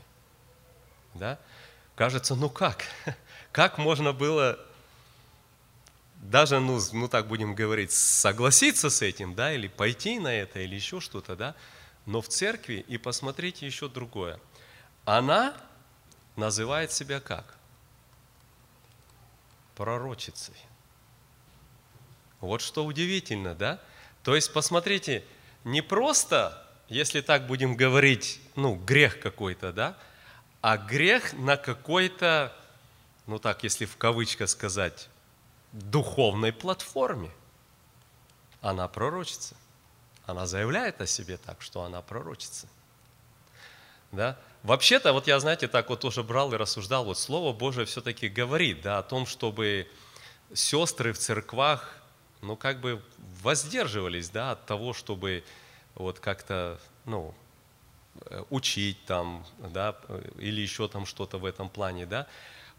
[1.14, 1.40] Да?
[1.96, 2.84] Кажется, ну как?
[3.58, 4.60] Как можно было
[6.18, 10.76] даже, ну, ну так будем говорить, согласиться с этим, да, или пойти на это, или
[10.76, 11.56] еще что-то, да,
[12.06, 14.40] но в церкви, и посмотрите еще другое,
[15.06, 15.56] она
[16.36, 17.56] называет себя как?
[19.76, 20.54] Пророчицей.
[22.42, 23.82] Вот что удивительно, да?
[24.22, 25.24] То есть, посмотрите,
[25.64, 29.98] не просто, если так будем говорить, ну, грех какой-то, да,
[30.62, 32.54] а грех на какой-то
[33.28, 35.10] ну так, если в кавычках сказать,
[35.72, 37.32] духовной платформе.
[38.62, 39.56] Она пророчится.
[40.26, 42.68] Она заявляет о себе так, что она пророчится.
[44.12, 44.38] Да?
[44.64, 48.82] Вообще-то, вот я, знаете, так вот тоже брал и рассуждал, вот Слово Божие все-таки говорит
[48.82, 49.88] да, о том, чтобы
[50.54, 51.98] сестры в церквах,
[52.42, 53.02] ну, как бы
[53.42, 55.44] воздерживались, да, от того, чтобы
[55.96, 57.34] вот как-то, ну,
[58.50, 59.96] учить там, да,
[60.40, 62.28] или еще там что-то в этом плане, да,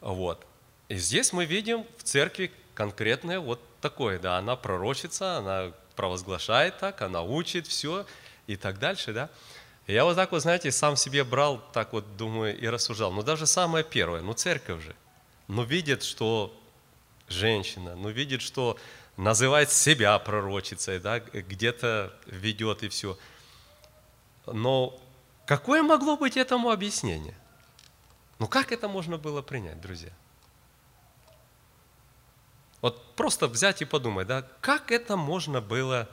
[0.00, 0.44] вот.
[0.88, 7.02] И здесь мы видим в церкви конкретное вот такое, да, она пророчится, она провозглашает так,
[7.02, 8.06] она учит все
[8.46, 9.30] и так дальше, да.
[9.87, 13.11] Я вот так вот, знаете, сам себе брал, так вот думаю и рассуждал.
[13.11, 14.94] Ну даже самое первое, ну церковь же,
[15.48, 16.54] ну видит, что
[17.28, 18.78] женщина, ну видит, что
[19.16, 23.18] называет себя пророчицей, да, где-то ведет и все.
[24.46, 24.98] Но
[25.46, 27.34] какое могло быть этому объяснение?
[28.38, 30.12] Ну как это можно было принять, друзья?
[32.81, 36.09] Вот просто взять и подумать, да, как это можно было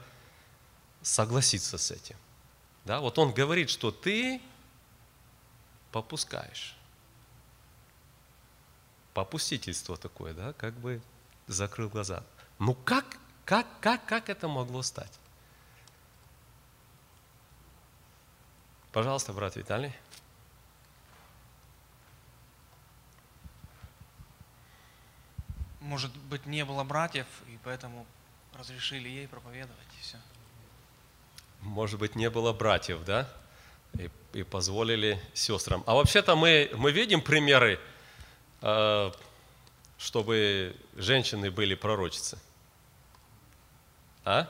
[1.02, 2.16] согласиться с этим?
[2.84, 4.40] Да, вот он говорит, что ты
[5.92, 6.76] попускаешь.
[9.14, 11.00] Попустительство такое, да, как бы
[11.46, 12.22] закрыл глаза.
[12.58, 15.12] Ну как, как, как, как это могло стать?
[18.92, 19.92] Пожалуйста, брат Виталий.
[25.86, 28.04] Может быть, не было братьев, и поэтому
[28.58, 30.16] разрешили ей проповедовать, и все.
[31.60, 33.28] Может быть, не было братьев, да?
[33.96, 35.84] И, и позволили сестрам.
[35.86, 37.78] А вообще-то мы, мы видим примеры,
[38.62, 39.12] э,
[39.96, 42.36] чтобы женщины были пророчицы.
[44.24, 44.48] А?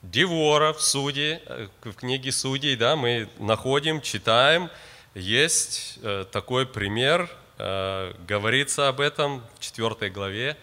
[0.00, 4.70] Девора в суде, э, в книге судей, да, мы находим, читаем,
[5.16, 10.58] есть э, такой пример, э, говорится об этом в 4 главе,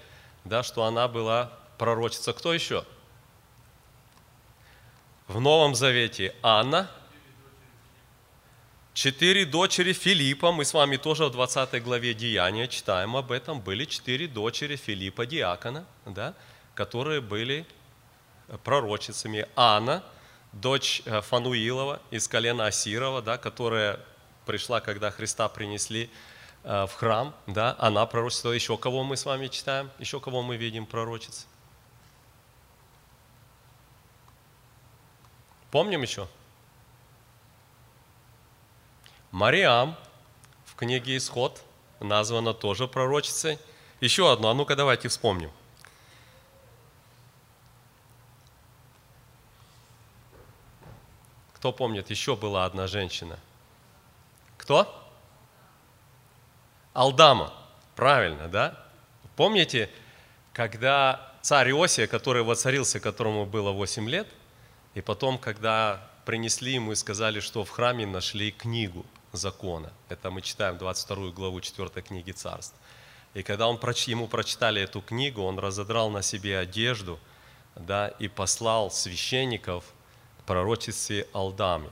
[0.46, 2.34] да, что она была пророчица.
[2.34, 2.86] Кто еще?
[5.28, 6.92] В Новом Завете Анна,
[8.94, 13.86] четыре дочери Филиппа, мы с вами тоже в 20 главе Деяния читаем об этом, были
[13.86, 16.36] четыре дочери Филиппа, диакона, да,
[16.76, 17.66] которые были
[18.64, 19.48] пророчицами.
[19.56, 20.04] Анна,
[20.52, 24.00] дочь э, Фануилова из колена Асирова, да, которая
[24.46, 26.10] пришла, когда Христа принесли
[26.64, 28.56] э, в храм, да, она пророчествовала.
[28.56, 29.90] Еще кого мы с вами читаем?
[30.00, 31.48] Еще кого мы видим пророчиц?
[35.72, 36.28] Помним еще?
[39.32, 39.96] Мариам
[40.66, 41.64] в книге Исход
[42.00, 43.58] названа тоже пророчицей.
[44.00, 45.50] Еще одно, а ну-ка давайте вспомним.
[51.56, 53.40] Кто помнит, еще была одна женщина.
[54.64, 54.88] Кто?
[56.94, 57.54] Алдама.
[57.98, 58.80] Правильно, да?
[59.36, 59.90] Помните,
[60.54, 64.28] когда царь Иосия, который воцарился, которому было 8 лет,
[64.94, 69.92] и потом, когда принесли ему и сказали, что в храме нашли книгу закона.
[70.08, 72.76] Это мы читаем 22 главу 4 книги царств.
[73.34, 73.76] И когда он,
[74.08, 77.20] ему прочитали эту книгу, он разодрал на себе одежду
[77.76, 79.84] да, и послал священников
[80.40, 81.90] к пророчице Алдаме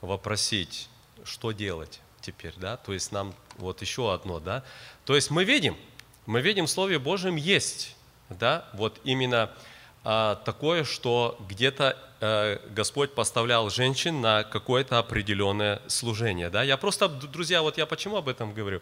[0.00, 0.88] вопросить,
[1.24, 4.64] что делать теперь, да, то есть нам вот еще одно, да,
[5.04, 5.76] то есть мы видим,
[6.26, 7.96] мы видим в Слове Божьем есть,
[8.28, 9.50] да, вот именно
[10.04, 16.50] а, такое, что где-то а, Господь поставлял женщин на какое-то определенное служение.
[16.50, 16.62] Да?
[16.62, 18.80] Я просто, друзья, вот я почему об этом говорю?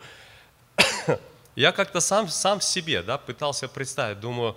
[1.57, 4.57] я как-то сам, сам себе да, пытался представить, думаю,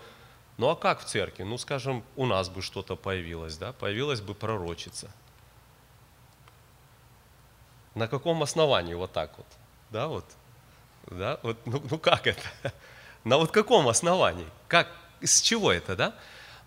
[0.58, 1.44] ну а как в церкви?
[1.44, 3.74] Ну, скажем, у нас бы что-то появилось, да?
[3.74, 5.10] появилась бы пророчица.
[8.00, 9.46] На каком основании вот так вот?
[9.90, 10.24] Да, вот,
[11.08, 12.48] да, вот, ну, ну как это?
[13.26, 14.48] На вот каком основании?
[14.70, 14.88] Как,
[15.22, 16.16] с чего это, да?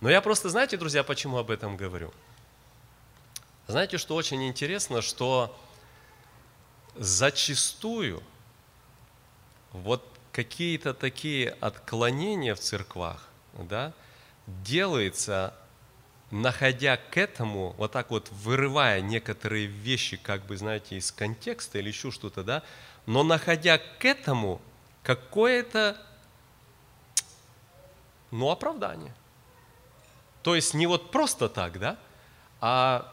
[0.03, 2.13] Но я просто, знаете, друзья, почему об этом говорю?
[3.67, 5.59] Знаете, что очень интересно, что
[6.97, 8.23] зачастую
[9.73, 13.95] вот какие-то такие отклонения в церквах, да,
[14.47, 15.55] делается,
[16.33, 21.89] находя к этому, вот так вот вырывая некоторые вещи, как бы, знаете, из контекста или
[21.89, 22.63] еще что-то, да,
[23.05, 24.61] но находя к этому
[25.03, 25.97] какое-то,
[28.31, 29.15] ну, оправдание.
[30.43, 31.99] То есть не вот просто так, да,
[32.63, 33.13] а,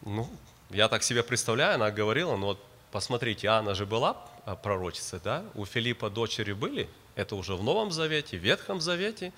[0.00, 0.28] ну,
[0.70, 5.44] я так себе представляю, она говорила, ну вот посмотрите, Анна же была а, пророчицей, да,
[5.54, 9.34] у Филиппа дочери были, это уже в Новом Завете, в Ветхом Завете,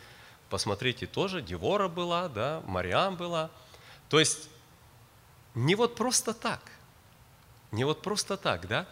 [0.50, 3.50] посмотрите, тоже Девора была, да, Мариам была.
[4.08, 4.48] То есть
[5.54, 6.60] не вот просто так,
[7.72, 8.86] не вот просто так, да,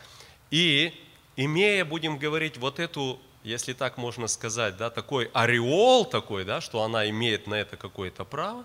[0.51, 0.95] и
[1.37, 6.83] имея, будем говорить, вот эту если так можно сказать, да, такой ореол такой, да, что
[6.83, 8.65] она имеет на это какое-то право,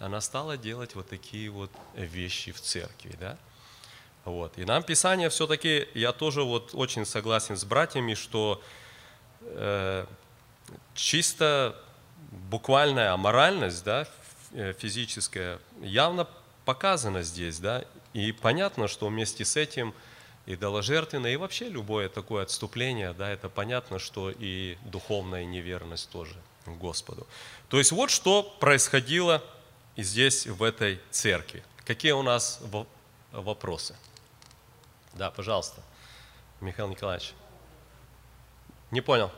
[0.00, 3.38] она стала делать вот такие вот вещи в церкви, да.
[4.24, 4.58] Вот.
[4.58, 8.62] И нам Писание все-таки, я тоже вот очень согласен с братьями, что
[9.42, 10.06] э,
[10.94, 11.80] чисто
[12.50, 14.06] буквальная аморальность, да,
[14.52, 16.28] э, физическая, явно
[16.64, 19.94] показана здесь, да, и понятно, что вместе с этим
[20.46, 27.26] идоложертвенное, и вообще любое такое отступление, да, это понятно, что и духовная неверность тоже Господу.
[27.68, 29.42] То есть вот что происходило
[29.96, 31.62] здесь, в этой церкви.
[31.84, 32.60] Какие у нас
[33.32, 33.96] вопросы?
[35.14, 35.82] Да, пожалуйста,
[36.60, 37.34] Михаил Николаевич.
[38.90, 39.30] Не понял.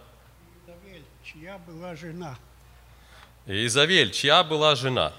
[0.64, 2.36] Изавель, чья была жена?
[3.46, 5.12] Изавель, чья была жена?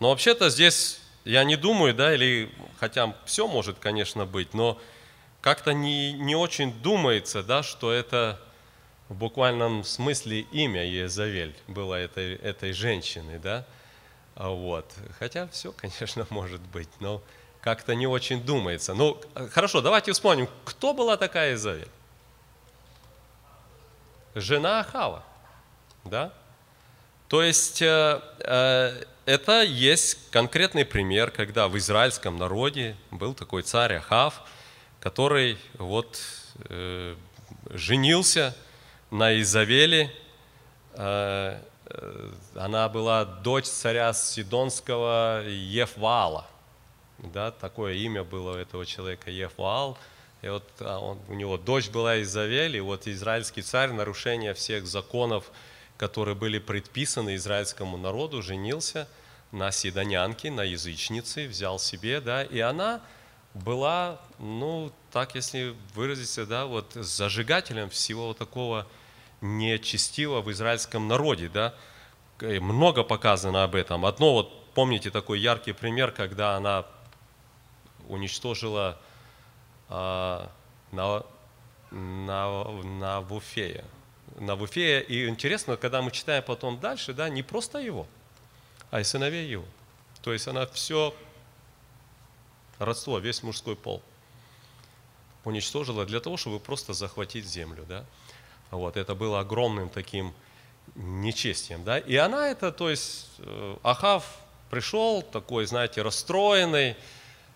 [0.00, 4.80] Но вообще-то здесь я не думаю, да, или хотя все может, конечно, быть, но
[5.40, 8.40] как-то не, не очень думается, да, что это
[9.08, 13.64] в буквальном смысле имя Езавель было этой, этой женщины, да,
[14.34, 14.92] а вот.
[15.18, 17.22] Хотя все, конечно, может быть, но
[17.60, 18.94] как-то не очень думается.
[18.94, 19.20] Ну,
[19.52, 21.88] хорошо, давайте вспомним, кто была такая Изавель?
[24.34, 25.24] Жена Ахава,
[26.04, 26.32] да?
[27.28, 33.96] То есть э, э, это есть конкретный пример, когда в израильском народе был такой царь
[33.96, 34.42] Ахав,
[35.00, 36.18] который вот
[36.70, 37.14] э,
[37.70, 38.56] женился
[39.10, 40.10] на Изавеле.
[40.94, 46.46] Э, э, она была дочь царя Сидонского Ефваала.
[47.18, 49.98] Да, такое имя было у этого человека Ефваал.
[50.40, 54.86] И вот а он, у него дочь была Изавель, и вот израильский царь, нарушение всех
[54.86, 55.50] законов,
[55.98, 59.08] которые были предписаны израильскому народу, женился
[59.52, 63.02] на сидонянке, на язычнице, взял себе, да, и она
[63.52, 68.86] была, ну, так если выразиться, да, вот зажигателем всего вот такого
[69.40, 71.74] нечестивого в израильском народе, да,
[72.40, 74.06] много показано об этом.
[74.06, 76.86] Одно вот, помните такой яркий пример, когда она
[78.08, 78.98] уничтожила
[79.88, 80.50] а,
[80.92, 81.24] на,
[81.90, 83.84] на, на Вуфея.
[84.38, 85.00] На Вуфея.
[85.00, 88.06] И интересно, когда мы читаем потом дальше, да, не просто его,
[88.90, 89.64] а и сыновей его.
[90.22, 91.14] То есть она все
[92.78, 94.02] родство, весь мужской пол
[95.44, 97.84] уничтожила для того, чтобы просто захватить землю.
[97.88, 98.04] Да?
[98.70, 100.34] Вот, это было огромным таким
[100.94, 101.84] нечестием.
[101.84, 101.98] Да?
[101.98, 104.24] И она это, то есть э, Ахав
[104.70, 106.96] пришел такой, знаете, расстроенный,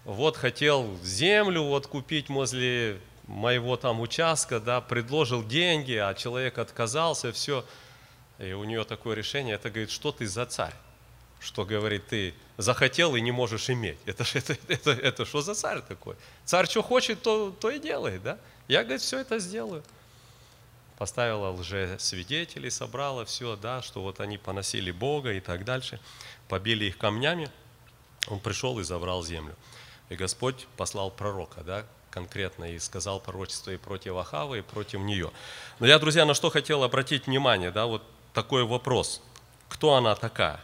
[0.04, 7.32] вот хотел землю вот купить возле моего там участка, да, предложил деньги, а человек отказался,
[7.32, 7.64] все.
[8.38, 10.74] И у нее такое решение, это говорит, что ты за царь?
[11.40, 13.98] Что, говорит, ты захотел и не можешь иметь.
[14.06, 16.16] Это, это, это, это что за царь такой?
[16.44, 18.38] Царь что хочет, то, то и делает, да?
[18.68, 19.82] Я, говорит, все это сделаю.
[20.98, 25.98] Поставила лже-свидетелей, собрала все, да, что вот они поносили Бога и так дальше.
[26.48, 27.50] Побили их камнями.
[28.28, 29.56] Он пришел и забрал землю.
[30.10, 35.32] И Господь послал пророка, да, конкретно, и сказал пророчество и против Ахавы, и против нее.
[35.80, 39.22] Но я, друзья, на что хотел обратить внимание, да, вот такой вопрос.
[39.68, 40.60] Кто она такая?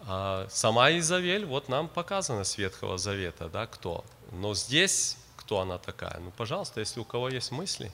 [0.00, 4.04] А сама Изавель, вот нам показано с Ветхого Завета, да, кто.
[4.32, 6.18] Но здесь, кто она такая?
[6.18, 7.92] Ну, пожалуйста, если у кого есть мысли.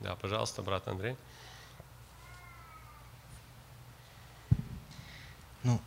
[0.00, 1.16] Да, пожалуйста, брат Андрей.
[5.62, 5.80] Ну,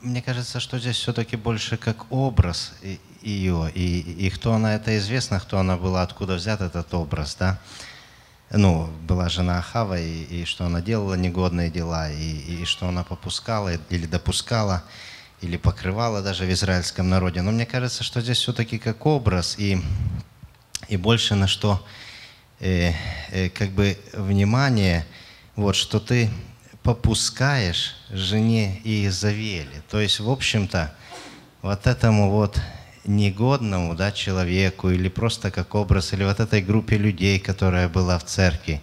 [0.00, 2.74] мне кажется, что здесь все-таки больше как образ
[3.22, 7.58] ее, и, и кто она, это известно, кто она была, откуда взят этот образ, да.
[8.50, 13.02] Ну, была жена Ахава, и, и что она делала негодные дела, и, и что она
[13.02, 14.84] попускала или допускала,
[15.40, 17.42] или покрывала даже в израильском народе.
[17.42, 19.80] Но мне кажется, что здесь все-таки как образ, и,
[20.88, 21.84] и больше на что
[22.60, 22.92] э,
[23.30, 25.06] э, как бы внимание,
[25.56, 26.30] вот, что ты
[26.82, 29.82] попускаешь жене Иезавели.
[29.90, 30.94] То есть, в общем-то,
[31.62, 32.60] вот этому вот
[33.04, 38.24] негодному да, человеку или просто как образ, или вот этой группе людей, которая была в
[38.24, 38.80] церкви,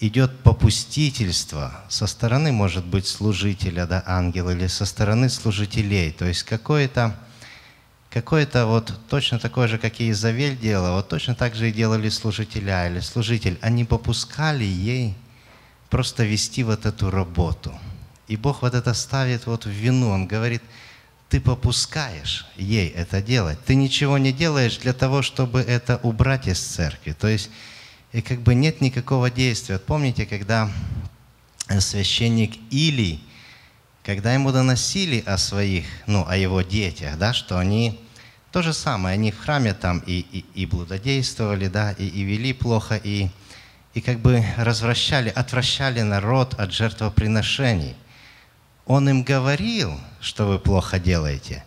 [0.00, 6.10] идет попустительство со стороны, может быть, служителя, да, ангела, или со стороны служителей.
[6.10, 7.16] То есть какое-то
[8.10, 12.08] какое-то вот точно такое же, как и Изавель делала, вот точно так же и делали
[12.08, 13.56] служителя или служитель.
[13.62, 15.14] Они попускали ей
[15.90, 17.72] просто вести вот эту работу.
[18.26, 20.10] И Бог вот это ставит вот в вину.
[20.10, 20.62] Он говорит,
[21.30, 23.58] ты попускаешь ей это делать.
[23.64, 27.12] Ты ничего не делаешь для того, чтобы это убрать из церкви.
[27.12, 27.50] То есть,
[28.12, 29.78] и как бы нет никакого действия.
[29.78, 30.70] Помните, когда
[31.78, 33.22] священник Илий,
[34.04, 38.00] когда ему доносили о своих, ну, о его детях, да, что они
[38.50, 42.52] то же самое, они в храме там и, и, и блудодействовали, да, и, и вели
[42.52, 43.30] плохо, и
[43.94, 47.94] и как бы развращали, отвращали народ от жертвоприношений.
[48.90, 51.64] Он им говорил, что вы плохо делаете,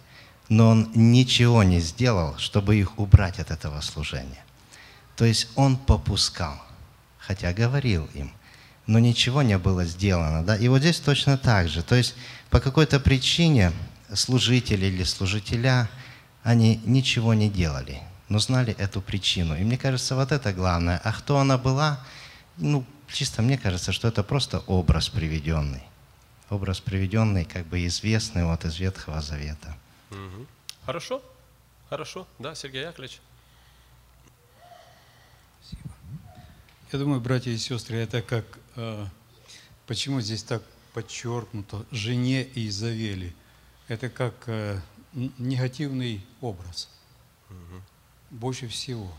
[0.50, 4.44] но он ничего не сделал, чтобы их убрать от этого служения.
[5.16, 6.62] То есть он попускал,
[7.18, 8.30] хотя говорил им,
[8.88, 10.44] но ничего не было сделано.
[10.44, 10.58] Да?
[10.58, 11.82] И вот здесь точно так же.
[11.82, 12.14] То есть
[12.50, 13.72] по какой-то причине
[14.14, 15.90] служители или служителя,
[16.44, 19.56] они ничего не делали, но знали эту причину.
[19.56, 21.00] И мне кажется, вот это главное.
[21.02, 22.06] А кто она была,
[22.58, 25.84] ну, чисто мне кажется, что это просто образ приведенный.
[26.50, 29.76] Образ приведенный, как бы известный вот из Ветхого Завета.
[30.10, 30.48] Мгм.
[30.86, 31.22] Хорошо?
[31.90, 32.28] Хорошо.
[32.40, 33.22] Да, Сергей Яковлевич?
[36.92, 39.08] Я думаю, братья и сестры, это как, э,
[39.88, 40.62] почему здесь так
[40.94, 43.34] подчеркнуто, жене Изавели.
[43.88, 44.80] Это как э,
[45.14, 46.90] негативный образ.
[48.30, 49.12] Больше всего.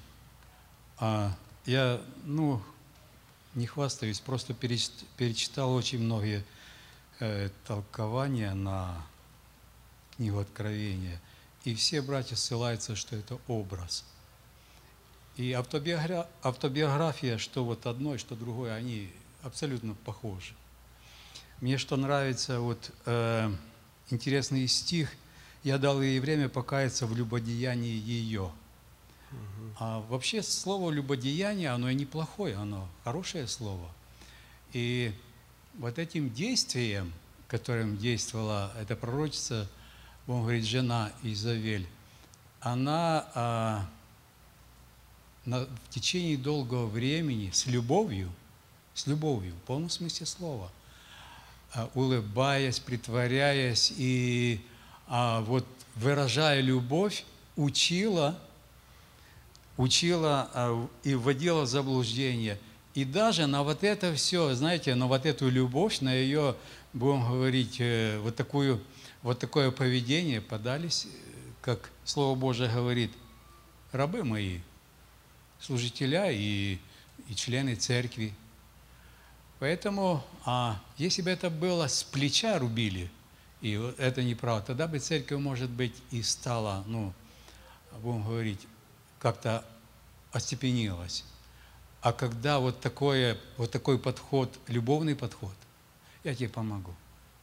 [0.98, 1.34] А
[1.66, 2.62] я, ну,
[3.54, 6.44] не хвастаюсь, просто переч- перечитал очень многие
[7.20, 9.04] э, толкования на
[10.16, 11.20] книгу Откровения.
[11.64, 14.04] И все братья ссылаются, что это образ.
[15.36, 19.10] И автобиогра- автобиография, что вот одно, что другое, они
[19.42, 20.54] абсолютно похожи.
[21.60, 23.50] Мне что нравится, вот э,
[24.10, 25.10] интересный стих,
[25.62, 28.52] «Я дал ей время покаяться в любодеянии ее».
[29.78, 33.90] А вообще слово «любодеяние», оно и неплохое, оно хорошее слово.
[34.72, 35.12] И
[35.78, 37.12] вот этим действием,
[37.48, 39.68] которым действовала эта пророчица,
[40.26, 41.86] он говорит, жена Изавель,
[42.60, 43.90] она а,
[45.44, 48.32] на- в течение долгого времени с любовью,
[48.94, 50.70] с любовью, в полном смысле слова,
[51.74, 54.64] а, улыбаясь, притворяясь и
[55.06, 55.66] а, вот
[55.96, 57.24] выражая любовь,
[57.56, 58.38] учила,
[59.76, 62.58] учила а, и вводила заблуждение.
[62.94, 66.54] И даже на вот это все, знаете, на вот эту любовь, на ее,
[66.92, 68.80] будем говорить, э, вот, такую,
[69.22, 71.08] вот такое поведение подались, э,
[71.60, 73.10] как Слово Божие говорит,
[73.90, 74.60] рабы мои,
[75.60, 76.78] служителя и,
[77.28, 78.32] и члены церкви.
[79.58, 83.10] Поэтому, а, если бы это было с плеча рубили,
[83.60, 87.12] и это неправда, тогда бы церковь, может быть, и стала, ну,
[88.02, 88.60] будем говорить,
[89.18, 89.64] как-то
[90.30, 91.24] остепенилась.
[92.04, 95.54] А когда вот, такое, вот такой подход, любовный подход,
[96.22, 96.94] я тебе помогу.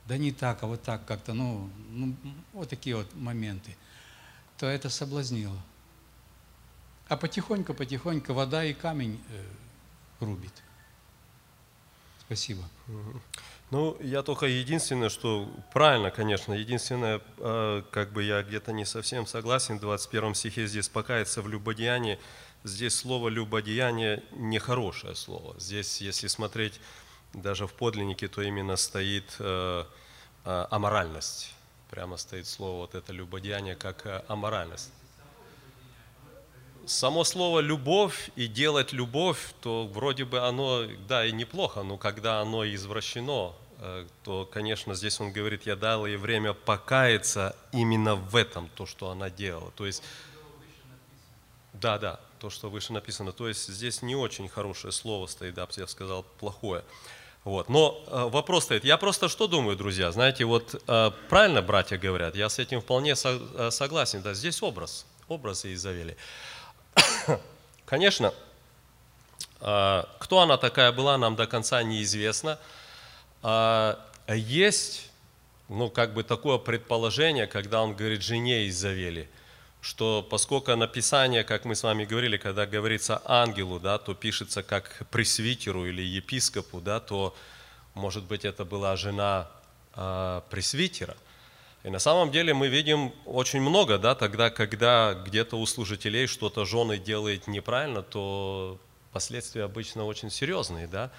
[0.05, 2.16] Да не так, а вот так как-то, ну, ну
[2.53, 3.76] вот такие вот моменты,
[4.59, 5.57] то это соблазнило.
[7.07, 9.43] А потихоньку, потихоньку вода и камень э,
[10.20, 10.53] рубит.
[12.20, 12.62] Спасибо.
[13.72, 19.26] Ну, я только единственное, что правильно, конечно, единственное, э, как бы я где-то не совсем
[19.26, 22.20] согласен, в 21 стихе здесь покаяться в любодеянии,
[22.64, 25.55] здесь слово любодеяние нехорошее слово.
[25.59, 26.80] Здесь, если смотреть
[27.34, 29.86] даже в подлиннике, то именно стоит э,
[30.45, 31.53] э, аморальность.
[31.89, 34.91] Прямо стоит слово вот это любодеяние как э, аморальность
[36.86, 42.41] само слово «любовь» и «делать любовь», то вроде бы оно, да, и неплохо, но когда
[42.41, 48.36] оно извращено, э, то, конечно, здесь он говорит, я дал ей время покаяться именно в
[48.36, 49.72] этом, то, что она делала.
[49.72, 50.03] То есть,
[51.74, 53.32] да, да, то, что выше написано.
[53.32, 56.84] То есть здесь не очень хорошее слово стоит, да, я сказал, плохое.
[57.44, 57.70] Вот.
[57.70, 62.36] Но э, вопрос стоит, я просто что думаю, друзья, знаете, вот э, правильно братья говорят,
[62.36, 66.18] я с этим вполне со- э, согласен, да, здесь образ, образ Изавели.
[67.86, 68.34] Конечно,
[69.60, 72.58] а, кто она такая была, нам до конца неизвестно.
[73.44, 75.12] А, Есть,
[75.70, 79.30] ну, как бы такое предположение, когда он говорит жене Изавели,
[79.82, 85.08] что поскольку написание, как мы с вами говорили, когда говорится ангелу, да, то пишется как
[85.10, 87.36] пресвитеру или епископу, да, то,
[87.96, 89.50] может быть, это была жена
[89.94, 91.18] а, пресвитера.
[91.84, 96.64] И на самом деле мы видим очень много, да, тогда, когда где-то у служителей что-то
[96.64, 98.80] жены делает неправильно, то
[99.12, 101.12] последствия обычно очень серьезные, да.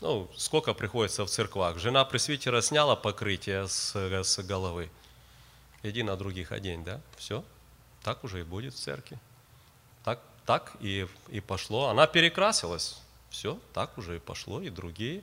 [0.00, 1.78] Ну, сколько приходится в церквах.
[1.78, 4.90] Жена пресвитера сняла покрытие с, с головы.
[5.84, 7.44] Иди на других одень, да, все.
[8.02, 9.18] Так уже и будет в церкви.
[10.04, 11.88] Так, так и, и пошло.
[11.88, 13.00] Она перекрасилась.
[13.30, 15.22] Все, так уже и пошло, и другие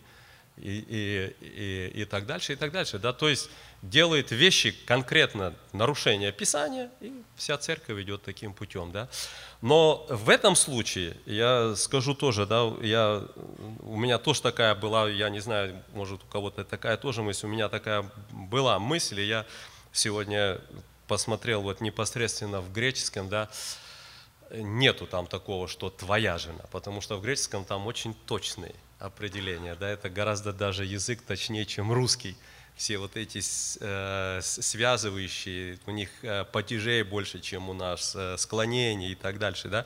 [0.58, 3.00] и, и, и, и так дальше, и так дальше.
[3.00, 3.14] Да?
[3.14, 3.50] То есть
[3.82, 8.92] делает вещи конкретно нарушение Писания, и вся церковь идет таким путем.
[8.92, 9.10] Да?
[9.62, 13.24] Но в этом случае, я скажу тоже, да, я,
[13.82, 17.50] у меня тоже такая была, я не знаю, может у кого-то такая тоже мысль, у
[17.50, 19.46] меня такая была мысль, и я
[19.92, 20.60] сегодня
[21.08, 23.50] посмотрел вот непосредственно в греческом, да,
[24.52, 29.90] нету там такого, что твоя жена, потому что в греческом там очень точные определения, да,
[29.90, 32.36] это гораздо даже язык точнее, чем русский.
[32.76, 33.42] Все вот эти
[33.80, 39.70] э, связывающие, у них э, падежей больше, чем у нас, э, склонений и так дальше,
[39.70, 39.86] да.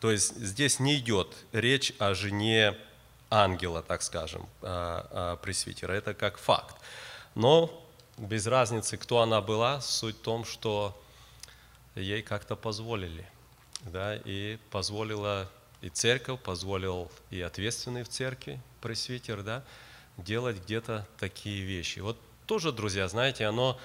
[0.00, 2.76] То есть здесь не идет речь о жене
[3.30, 6.74] ангела, так скажем, э, пресвитера, это как факт.
[7.36, 7.83] Но
[8.16, 11.00] без разницы, кто она была, суть в том, что
[11.94, 13.26] ей как-то позволили,
[13.82, 15.50] да, и позволила
[15.80, 19.64] и церковь, позволил и ответственный в церкви, пресвитер, да,
[20.16, 21.98] делать где-то такие вещи.
[21.98, 23.78] Вот тоже, друзья, знаете, оно,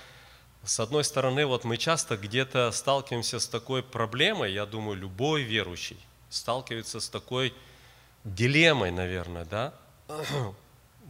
[0.63, 5.99] с одной стороны, вот мы часто где-то сталкиваемся с такой проблемой, я думаю, любой верующий
[6.29, 7.53] сталкивается с такой
[8.23, 9.73] дилеммой, наверное, да,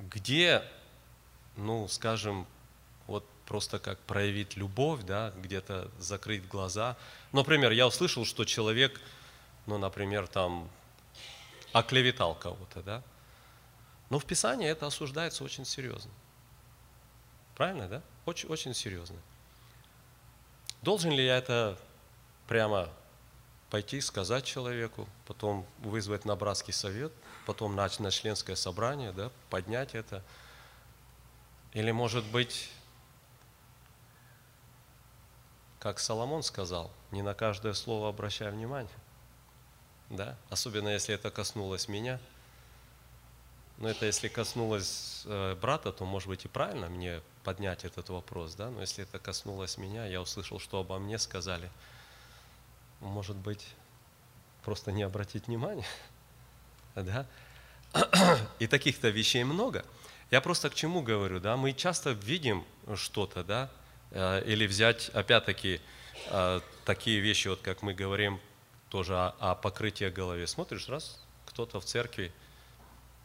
[0.10, 0.64] где,
[1.58, 2.48] ну, скажем,
[3.50, 6.96] просто как проявить любовь, да, где-то закрыть глаза.
[7.32, 9.02] Например, я услышал, что человек,
[9.66, 10.70] ну, например, там,
[11.74, 13.04] оклеветал кого-то, да,
[14.12, 16.12] но в Писании это осуждается очень серьезно.
[17.56, 18.02] Правильно, да?
[18.26, 19.18] Очень, очень серьезно.
[20.84, 21.78] Должен ли я это
[22.48, 22.88] прямо
[23.72, 27.12] пойти, сказать человеку, потом вызвать на братский совет,
[27.48, 30.24] потом на, на членское собрание, да, поднять это?
[31.74, 32.70] Или, может быть,
[35.80, 38.92] как Соломон сказал, не на каждое слово обращай внимание.
[40.10, 40.38] Да?
[40.50, 42.20] Особенно, если это коснулось меня.
[43.78, 48.56] Но это если коснулось э, брата, то, может быть, и правильно мне поднять этот вопрос.
[48.56, 48.70] Да?
[48.70, 51.72] Но если это коснулось меня, я услышал, что обо мне сказали,
[53.00, 53.66] может быть,
[54.64, 55.86] просто не обратить внимания.
[56.96, 57.26] Да?
[58.60, 59.86] И таких-то вещей много.
[60.32, 62.66] Я просто к чему говорю, да, мы часто видим
[62.96, 63.72] что-то, да,
[64.12, 65.82] или взять, опять-таки,
[66.28, 68.40] э, такие вещи, вот как мы говорим
[68.90, 70.48] тоже о, о покрытии голове.
[70.48, 72.32] Смотришь, раз, кто-то в церкви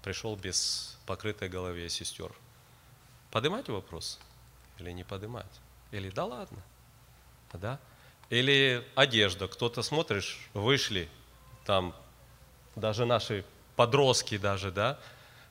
[0.03, 2.33] пришел без покрытой голове сестер.
[3.31, 4.21] Поднимать вопрос
[4.79, 5.61] или не поднимать?
[5.91, 6.63] Или да ладно?
[7.55, 7.81] Да?
[8.29, 9.49] Или одежда.
[9.49, 11.09] Кто-то смотришь, вышли,
[11.65, 11.95] там
[12.77, 13.45] даже наши
[13.77, 14.99] подростки даже, да,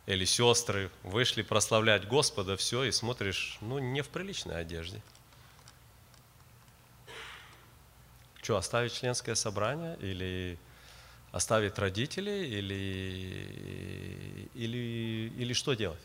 [0.05, 5.01] или сестры вышли прославлять Господа, все, и смотришь, ну, не в приличной одежде–
[8.43, 10.59] Что, оставить членское собрание или
[11.31, 16.01] оставить родителей или, или, или что делать?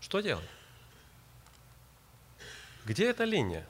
[0.00, 0.48] Что делать?
[2.86, 3.66] Где эта линия?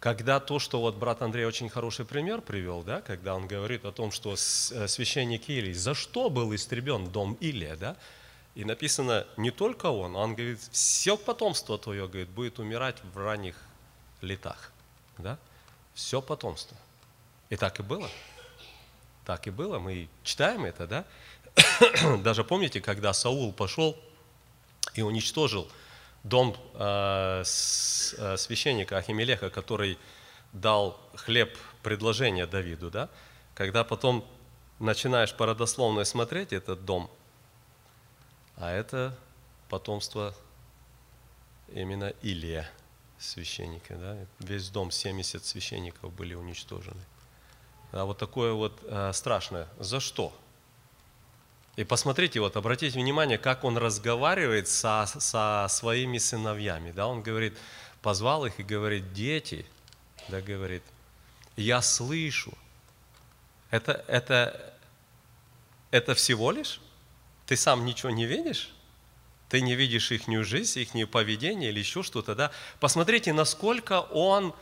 [0.00, 3.92] Когда то, что вот брат Андрей очень хороший пример привел, да, когда он говорит о
[3.92, 7.96] том, что э, священник Илий, за что был истребен дом Илия, да,
[8.56, 13.54] и написано не только он, он говорит, все потомство твое, говорит, будет умирать в ранних
[14.26, 14.72] летах.
[15.18, 15.38] Да?
[15.94, 16.76] Все потомство.
[17.48, 18.10] И так и было.
[19.24, 19.78] Так и было.
[19.78, 21.04] Мы читаем это, да?
[22.18, 23.96] Даже помните, когда Саул пошел
[24.94, 25.70] и уничтожил
[26.22, 29.98] дом э, с, э, священника Ахимелеха, который
[30.52, 33.08] дал хлеб предложение Давиду, да?
[33.54, 34.24] Когда потом
[34.78, 35.46] начинаешь по
[36.04, 37.10] смотреть этот дом,
[38.56, 39.16] а это
[39.68, 40.34] потомство
[41.72, 42.70] именно Илия–
[43.18, 47.00] священника, да, весь дом, 70 священников были уничтожены.
[47.92, 49.68] А вот такое вот э, страшное.
[49.78, 50.36] За что?
[51.76, 56.90] И посмотрите, вот обратите внимание, как он разговаривает со, со своими сыновьями.
[56.90, 57.06] Да?
[57.06, 57.56] Он говорит,
[58.02, 59.66] позвал их и говорит, дети,
[60.28, 60.82] да, говорит,
[61.56, 62.52] я слышу.
[63.70, 64.74] Это, это,
[65.90, 66.80] это всего лишь?
[67.46, 68.74] Ты сам ничего не видишь?
[69.48, 74.54] Ты не видишь их жизнь, их поведение или еще что-то, да, посмотрите, насколько он,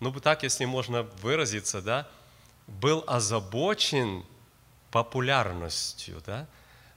[0.00, 2.08] ну так, если можно выразиться, да,
[2.66, 4.24] был озабочен
[4.90, 6.46] популярностью, да,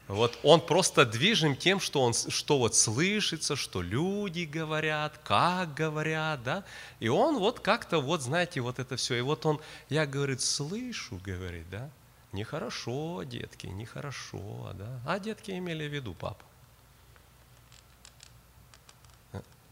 [0.08, 6.44] вот он просто движим тем, что он, что вот слышится, что люди говорят, как говорят,
[6.44, 6.64] да,
[7.00, 11.20] и он вот как-то вот, знаете, вот это все, и вот он, я, говорит, слышу,
[11.24, 11.90] говорит, да,
[12.34, 16.51] нехорошо, детки, нехорошо, да, а детки имели в виду папа.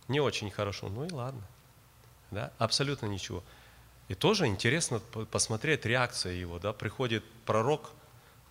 [0.09, 1.41] Не очень хорошо, ну и ладно.
[2.31, 2.51] Да?
[2.57, 3.43] Абсолютно ничего.
[4.07, 4.99] И тоже интересно
[5.31, 6.59] посмотреть реакция его.
[6.59, 6.73] Да?
[6.73, 7.91] Приходит пророк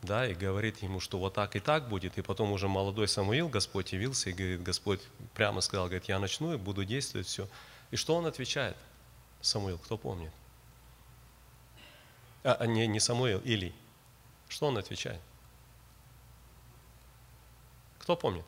[0.03, 2.19] да, и говорит ему, что вот так и так будет.
[2.19, 5.01] И потом уже молодой Самуил, Господь явился и говорит, Господь
[5.35, 7.49] прямо сказал, говорит, я начну и буду действовать все.
[7.91, 8.77] И что он отвечает?
[9.41, 10.33] Самуил, кто помнит?
[12.45, 13.75] А, а не, не Самуил, Или.
[14.49, 15.21] Что он отвечает?
[17.99, 18.45] Кто помнит?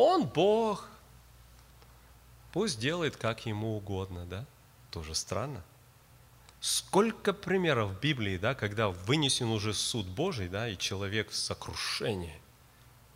[0.00, 0.88] Он Бог.
[2.52, 4.44] Пусть делает, как ему угодно, да?
[4.92, 5.60] Тоже странно.
[6.60, 12.40] Сколько примеров в Библии, да, когда вынесен уже суд Божий, да, и человек в сокрушении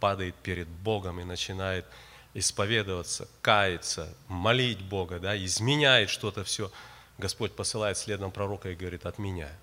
[0.00, 1.86] падает перед Богом и начинает
[2.34, 6.72] исповедоваться, каяться, молить Бога, да, изменяет что-то все.
[7.16, 9.56] Господь посылает следом пророка и говорит, отменяю.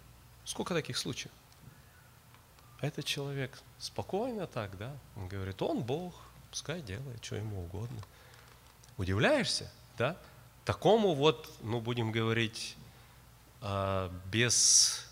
[0.45, 1.33] Сколько таких случаев?
[2.79, 8.01] Этот человек спокойно так, да, он говорит, он Бог, Пускай делает, что ему угодно.
[8.97, 9.69] Удивляешься?
[9.99, 10.17] да?
[10.65, 12.75] Такому вот, ну, будем говорить,
[13.61, 15.05] а, без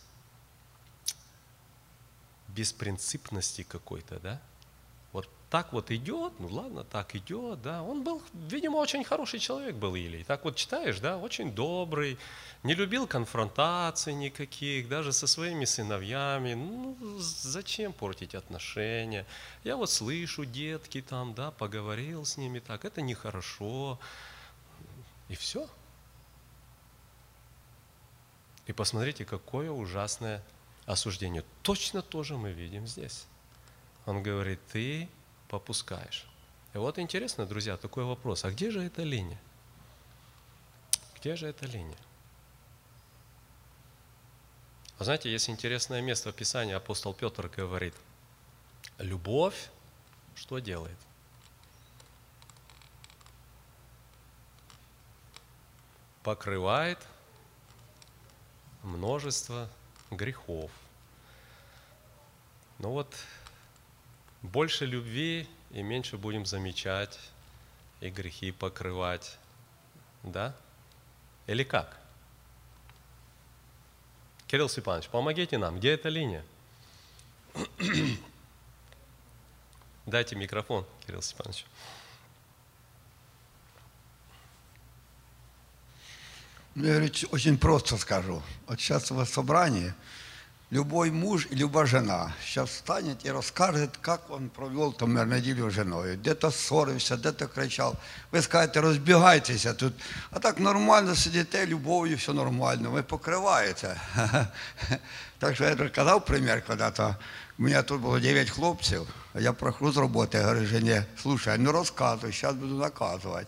[2.48, 4.42] беспринципности какой-то, да?
[5.50, 7.82] Так вот идет, ну ладно, так идет, да.
[7.82, 10.26] Он был, видимо, очень хороший человек был Илий.
[10.26, 12.18] Так вот читаешь, да, очень добрый,
[12.64, 16.54] не любил конфронтаций никаких, даже со своими сыновьями.
[16.54, 19.26] Ну, зачем портить отношения?
[19.64, 23.98] Я вот слышу, детки там, да, поговорил с ними так, это нехорошо.
[25.30, 25.70] И все.
[28.66, 30.43] И посмотрите, какое ужасное
[30.86, 31.45] осуждение.
[31.62, 33.28] Точно то же мы видим здесь.
[34.06, 35.08] Он говорит, ты
[35.48, 36.28] попускаешь.
[36.74, 38.45] И вот интересно, друзья, такой вопрос.
[38.45, 39.39] А где же эта линия?
[41.20, 41.98] Где же эта линия?
[45.00, 47.93] Вы знаете, есть интересное место в Писании, апостол Петр говорит,
[48.98, 49.70] любовь
[50.38, 50.98] что делает?
[56.24, 57.00] Покрывает
[58.84, 59.70] множество
[60.12, 60.70] грехов.
[62.80, 63.16] Ну вот,
[64.42, 67.20] больше любви и меньше будем замечать
[68.02, 69.38] и грехи покрывать.
[70.24, 70.56] Да?
[71.48, 71.98] Или как?
[74.48, 75.78] Кирилл Степанович, помогите нам.
[75.78, 76.44] Где эта линия?
[80.06, 81.66] Дайте микрофон, Кирилл Степанович.
[86.76, 88.42] Я очень просто скажу.
[88.68, 89.94] Вот сейчас в собрании
[90.70, 95.74] любой муж и любая жена сейчас встанет и расскажет, как он провел там неделю с
[95.74, 96.18] женой.
[96.18, 97.95] Где-то ссорився, где-то кричал.
[98.32, 99.93] Ви скажете, розбігайтеся тут.
[100.32, 104.01] А так нормально сидите, любов'ю, все нормально, ви покриваєте.
[105.39, 107.15] Так що я казав примір, коли-то
[107.59, 111.72] у мене тут було 9 хлопців, я прохожу з роботи, я говорю, жені, слушай, ну
[111.72, 113.47] розказуй, зараз буду наказувати.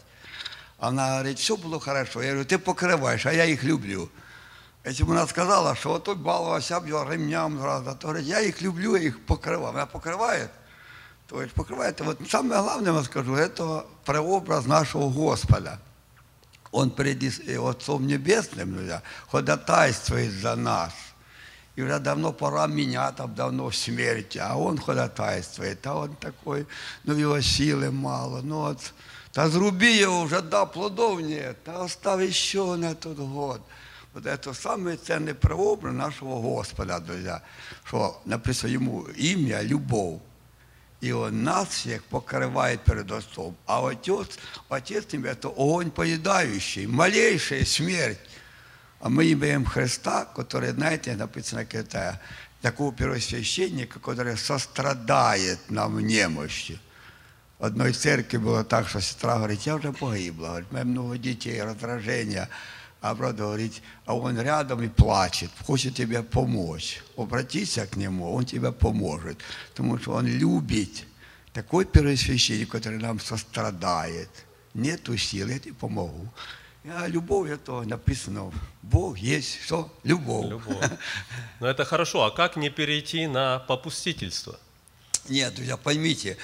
[0.79, 2.23] Вона говорить, все було хорошо.
[2.23, 4.09] Я говорю, ти покриваєш, а я їх люблю.
[4.84, 8.96] Якщо вона сказала, що отут балувався б його ремням зразу, то говорить, я їх люблю,
[8.96, 9.72] я їх покривав.
[9.72, 10.48] Вона покриває,
[11.26, 12.04] то есть покриваєте.
[12.04, 15.78] Вот саме головне я скажу, это прообраз нашого Господа.
[16.70, 17.22] Он перед
[17.58, 20.92] Отцом Небесним друзья, ходатайствует за нас.
[21.76, 26.66] И уже давно пора меня, там давно смерть, а он ходатайствует, а он такой,
[27.04, 28.92] ну его силы мало, ну вот,
[29.32, 33.60] та зруби его уже, да, плодов нет, а оставь еще на тот год.
[33.60, 33.60] Вот
[34.14, 37.42] это самое ценное прообраз нашего Господа, друзья,
[37.84, 40.20] что написано ему имя любовь.
[41.00, 43.56] И он нас всех покрывает перед Отцом.
[43.66, 44.38] А Отец,
[44.70, 48.20] Отец им это огонь поедающий, малейшая смерть.
[49.00, 52.20] А мы имеем Христа, который, знаете, написано, это
[52.62, 56.80] такого первосвященника, который сострадает нам в немощи.
[57.58, 61.18] В одной церкви было так, что сестра говорит, я уже погибла, говорит, у меня много
[61.18, 62.48] детей, раздражения.
[63.01, 67.01] А брат говорит, а он рядом и плачет, хочет тебе помочь.
[67.15, 69.37] Обратись к нему, он тебе поможет.
[69.69, 71.05] Потому что он любит.
[71.53, 74.29] Такой первосвященник, который нам сострадает.
[74.73, 76.27] Нету сил, я тебе помогу.
[76.85, 78.51] А любовь это написано.
[78.81, 79.89] Бог есть что?
[80.03, 80.49] Любовь.
[80.49, 80.91] Любовь.
[81.59, 82.23] Но это хорошо.
[82.23, 84.59] А как не перейти на попустительство?
[85.28, 86.36] Нет, друзья, поймите,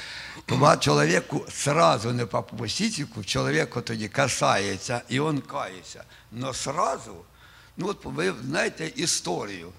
[0.46, 6.06] когда человеку сразу не по попустительку, человеку тоді касается, и он кается.
[6.30, 7.26] Но сразу,
[7.76, 9.72] ну вот вы знаете историю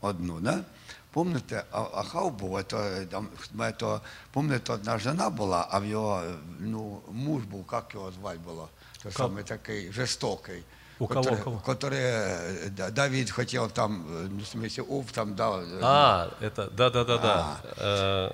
[0.00, 0.64] одну, да?
[1.10, 4.00] Помните, Ахав був, это, там, это,
[4.32, 6.22] помните, одна жена була, а в його,
[6.58, 8.68] ну, муж був, як його звати було?
[9.02, 10.62] Той самий такий жорстокий.
[11.00, 11.58] У кого, который, кого?
[11.58, 15.62] который да, Давид хотел там, ну, в смысле, Ов там дал.
[15.82, 17.60] А, это, да-да-да-да.
[17.76, 18.30] Э,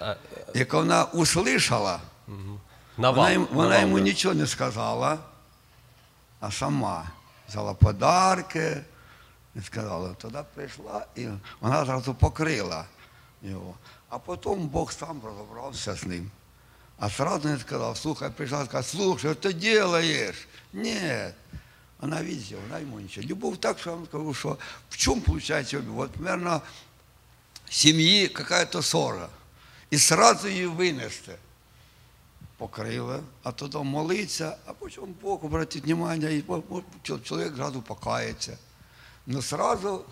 [0.00, 0.16] а,
[0.54, 2.00] Як вона услышала,
[2.98, 3.14] Навал.
[3.16, 4.04] вона, їм- вона Навал, йому да.
[4.04, 5.18] нічого не сказала,
[6.40, 7.04] а сама
[7.48, 8.82] взяла подарки
[9.54, 11.28] і сказала, тоді прийшла, і
[11.60, 12.84] вона зразу покрила
[13.42, 13.74] його.
[14.08, 16.30] А потім Бог сам розібрався з ним.
[16.98, 20.48] А сразу не сказав, слухай, прийшла, сказала, слухай, що ти робиш?
[20.72, 21.00] Ні.
[22.00, 23.26] Вона видите, вона йому нічого.
[23.26, 24.56] Любов так, що я вам скажу, що
[24.90, 25.94] в чому виходить любов?
[25.94, 26.62] Вот, примерно,
[27.68, 29.28] в сім'ї какая-то ссора.
[29.90, 31.34] І сразу її винести
[32.56, 36.44] покрила, а тоді молиться, а потім Бог обратить внимание, і
[37.22, 38.58] чоловік зразу покається.
[39.26, 40.04] Но сразу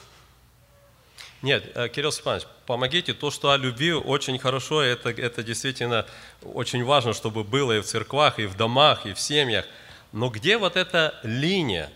[1.43, 3.15] Нет, э, Кирилл Степанович, помогите.
[3.15, 6.07] То, что о любви очень хорошо, это, это действительно
[6.55, 9.67] очень важно, чтобы было и в церквах, и в домах, и в семьях.
[10.12, 11.92] но где вот эта линия,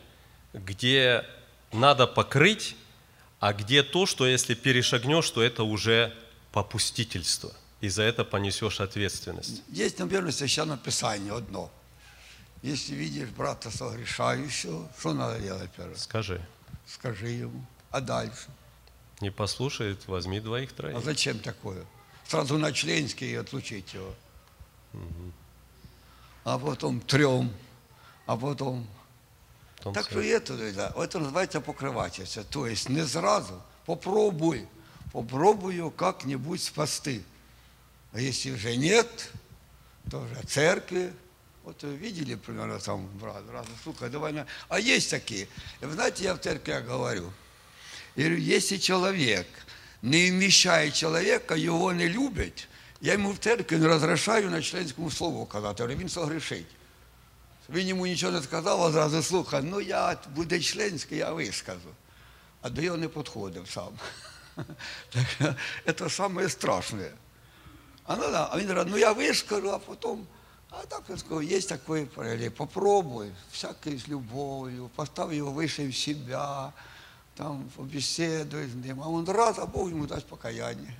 [0.54, 1.26] где
[1.72, 2.76] надо покрыть,
[3.40, 6.14] а где то, что если перешагнешь, то это уже
[6.52, 9.62] попустительство, и за это понесешь ответственность?
[9.70, 11.70] є, напевно, священне писання одно.
[12.64, 15.96] Если видишь брата согрешающего, что надо делать первое?
[15.96, 16.40] Скажи.
[16.86, 17.66] Скажи ему.
[17.90, 18.48] А дальше?
[19.22, 21.04] Не послушает, возьми двоих А троих.
[21.04, 21.84] зачем такое?
[22.28, 24.14] Сразу на членский и отлучить его.
[26.44, 27.52] А потом трем,
[28.31, 28.87] а потом
[29.87, 30.29] Потом Так що скажи.
[30.29, 31.07] є туди, да.
[31.07, 32.43] Це називається покривачество.
[32.51, 34.65] Тобто не зразу, попробуй,
[35.13, 37.21] попробую как-нибудь спасти.
[38.13, 39.31] А если уже нет,
[40.11, 41.13] то уже церкви.
[41.65, 44.47] Вот вы видели примерно там брат, брат, слухай, давай на...
[44.69, 45.49] А есть такие.
[45.81, 47.33] И вы знаете, я в церкви говорю,
[48.15, 49.47] я говорю, если человек
[50.01, 52.69] не вмещает человека, его не любить,
[53.01, 56.67] я ему в церкви не разрешаю на членському слову казати, говорю, він согрешить.
[57.71, 61.91] Він йому нічого не сказав, а зразу слухай, ну я буде членський, я вискажу.
[62.61, 63.93] А до його не підходив сам.
[65.11, 67.11] Так що це саме страшне.
[68.05, 68.49] А, ну, да.
[68.53, 70.27] а він каже, ну я вискажу, а потім,
[70.71, 76.73] а так він сказав, є такий паралель, попробуй, всякий з любов'ю, постав його вище себе,
[77.35, 80.95] там побесідуй з ним, а він раз, а Бог йому дасть покаяння.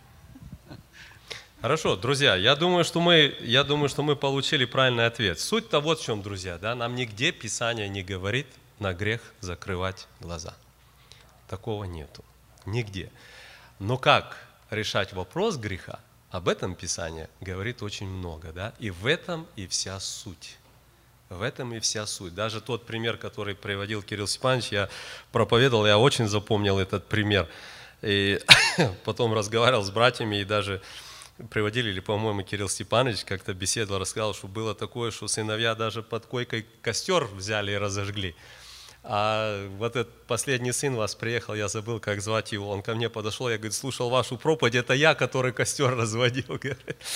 [1.62, 5.40] Хорошо, друзья, я думаю, что мы, я думаю, что мы получили правильный ответ.
[5.40, 8.48] Суть-то вот в чем, друзья, да, нам нигде Писание не говорит
[8.80, 10.56] на грех закрывать глаза.
[11.48, 12.26] Такого нету.
[12.66, 13.12] Нигде.
[13.78, 14.38] Но как
[14.72, 16.00] решать вопрос греха,
[16.32, 20.58] об этом Писание говорит очень много, да, и в этом и вся суть.
[21.30, 22.34] В этом и вся суть.
[22.34, 24.90] Даже тот пример, который приводил Кирилл Степанович, я
[25.32, 27.48] проповедовал, я очень запомнил этот пример.
[28.02, 28.40] И
[29.06, 30.82] потом разговаривал с братьями, и даже
[31.50, 36.26] приводили, или, по-моему, Кирилл Степанович как-то беседовал, рассказал, что было такое, что сыновья даже под
[36.26, 38.36] койкой костер взяли и разожгли.
[39.04, 43.10] А вот этот последний сын вас приехал, я забыл, как звать его, он ко мне
[43.10, 46.60] подошел, я, говорит, слушал вашу проповедь, это я, который костер разводил.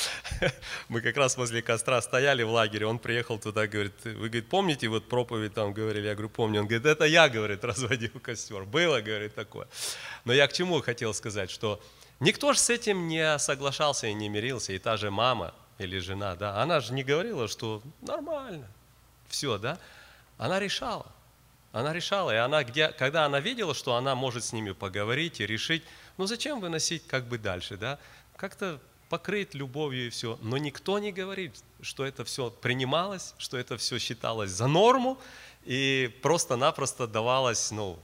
[0.90, 4.88] Мы как раз возле костра стояли в лагере, он приехал туда, говорит, вы, говорит, помните
[4.88, 6.08] вот проповедь там говорили?
[6.08, 6.62] Я говорю, помню.
[6.62, 8.64] Он говорит, это я, говорит, разводил костер.
[8.64, 9.68] Было, говорит, такое.
[10.24, 11.80] Но я к чему хотел сказать, что
[12.20, 16.36] никто же с этим не соглашался и не мирился, и та же мама или жена,
[16.36, 18.68] да, она же не говорила, что нормально,
[19.28, 19.80] все, да,
[20.38, 21.06] она решала.
[21.72, 25.46] Она решала, и она, где, когда она видела, что она может с ними поговорить и
[25.46, 25.84] решить,
[26.18, 28.00] ну зачем выносить как бы дальше, да?
[28.38, 30.40] Как-то покрыть любовью и все.
[30.42, 35.18] Но никто не говорит, что это все принималось, что это все считалось за норму
[35.66, 38.00] и просто-напросто давалась, ну,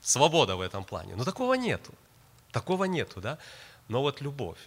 [0.00, 1.14] свобода в этом плане.
[1.14, 1.92] Но такого нету.
[2.52, 3.38] Такого нету, да?
[3.88, 4.58] Но вот любовь.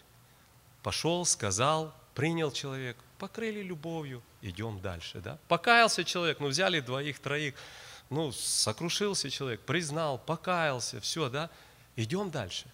[0.83, 5.37] Пошел, сказал, принял человек, покрыли любовью, идем дальше, да?
[5.47, 7.55] Покаялся человек, ну взяли двоих, троих,
[8.09, 11.49] ну сокрушился человек, признал, покаялся, все, да?
[11.95, 12.65] Идем дальше,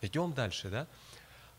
[0.00, 0.86] идем дальше, да?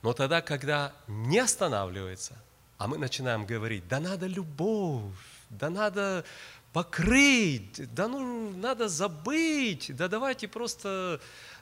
[0.02, 2.38] Но тогда, когда не останавливается,
[2.78, 5.14] а мы начинаем говорить, да надо любовь,
[5.50, 6.24] да надо
[6.72, 11.20] покрыть, да ну надо забыть, да давайте просто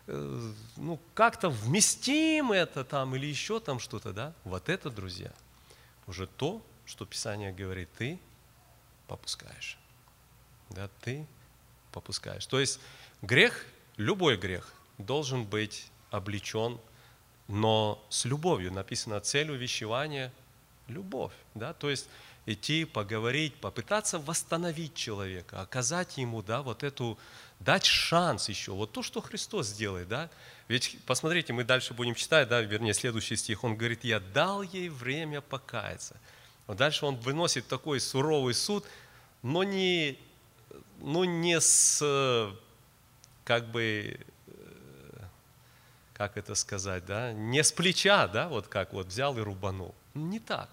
[0.08, 4.34] ну как-то вместим это там или еще там что-то, да?
[4.44, 5.32] Вот это, друзья,
[6.08, 8.20] уже то, что Писание говорит, ты
[9.08, 9.78] попускаешь.
[10.70, 11.26] Да, ты
[11.92, 12.46] попускаешь.
[12.46, 12.80] То есть
[13.22, 13.66] грех,
[13.98, 16.80] любой грех должен быть облечен,
[17.48, 18.72] но с любовью.
[18.72, 20.34] Написано, цель увещевания–
[20.88, 21.34] любовь.
[21.56, 21.74] Да?
[21.74, 22.08] То есть
[22.46, 27.18] идти, поговорить, попытаться восстановить человека, оказать ему да, вот эту,
[27.60, 28.72] дать шанс еще.
[28.72, 30.08] Вот то, что Христос делает.
[30.08, 30.30] Да?
[30.68, 33.64] Ведь, посмотрите, мы дальше будем читать, да, вернее, следующий стих.
[33.64, 36.18] Он говорит, я дал ей время покаяться.
[36.68, 38.86] Вот дальше он выносит такой суровый суд,
[39.42, 40.20] но не,
[41.00, 42.54] ну, не с,
[43.46, 44.20] как бы,
[46.14, 49.96] как это сказать, да, не с плеча, да, вот как вот взял и рубанул.
[50.14, 50.70] Не так.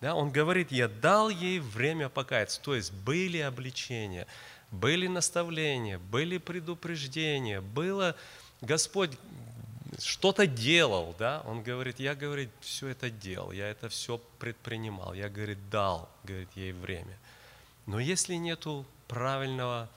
[0.00, 2.60] Да, он говорит, я дал ей время покаяться.
[2.60, 4.26] То есть были обличения,
[4.74, 8.16] были наставления, были предупреждения, было
[8.60, 9.12] Господь
[9.98, 15.28] что-то делал, да, он говорит, я, говорит, все это делал, я это все предпринимал, я,
[15.28, 17.16] говорит, дал, говорит, ей время.
[17.86, 19.88] Но если нету правильного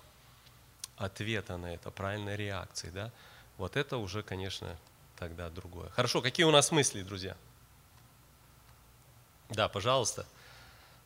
[0.98, 3.12] ответа на это, правильной реакции, да,
[3.58, 4.78] вот это уже, конечно,
[5.18, 5.90] тогда другое.
[5.90, 7.36] Хорошо, какие у нас мысли, друзья?
[9.50, 10.26] Да, пожалуйста.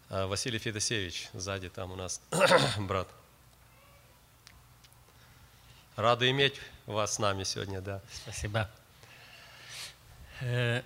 [0.10, 2.22] А, Василий Федосеевич, сзади там у нас
[2.78, 3.08] брат.
[6.02, 8.02] Рады иметь вас с нами сегодня, да.
[8.12, 8.68] Спасибо.
[10.40, 10.82] Э,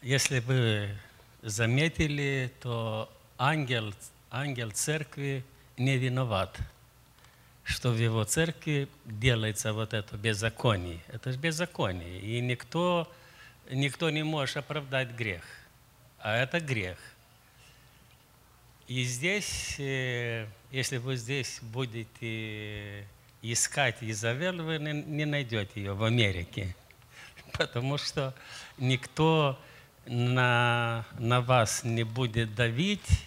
[0.00, 0.88] Если вы
[1.42, 3.92] заметили, то ангел,
[4.30, 5.44] ангел церкви
[5.76, 6.56] не виноват,
[7.64, 11.00] что в его церкви делается вот это беззаконие.
[11.08, 12.18] Это же беззаконие.
[12.20, 13.12] И никто,
[13.70, 15.44] никто не может оправдать грех.
[16.18, 16.96] А это грех.
[18.86, 23.06] И здесь, э, если вы здесь будете
[23.40, 26.76] искать Изавель, вы не найдете ее в Америке.
[27.54, 28.34] Потому что
[28.76, 29.58] никто
[30.04, 33.24] на, на вас не будет давить,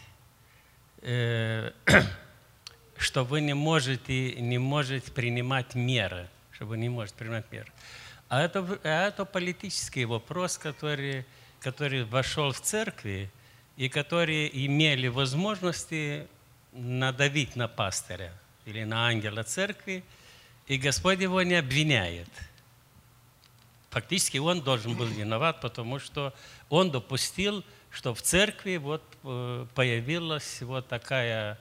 [1.02, 1.72] э,
[2.98, 7.72] что вы не можете, не можете принимать меры, что вы не можете принимать меры.
[8.30, 11.26] А это, а это политический вопрос, который,
[11.60, 13.32] который вошел в церкви
[13.78, 16.28] и которые имели возможности
[16.74, 18.34] надавить на пастыря
[18.66, 20.04] или на ангела церкви,
[20.68, 22.28] и Господь его не обвиняет.
[23.92, 26.34] Фактически он должен был виноват, потому что
[26.70, 31.58] он допустил, что в церкви вот э, появилась вот такая,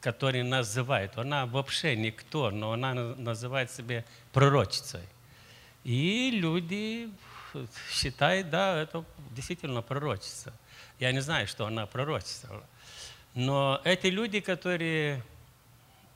[0.00, 5.02] которая называет, она вообще никто, но она на- называет себя пророчицей.
[5.84, 7.10] И люди
[7.90, 10.52] считают, да, это действительно пророчица.
[11.00, 12.62] Я не знаю, что она пророчествовала.
[13.34, 15.22] Но эти люди, которые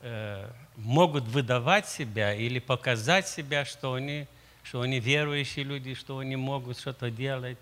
[0.01, 4.27] э, могут выдавать себя или показать себя, что они,
[4.63, 7.57] что они верующие люди, что они могут что-то делать.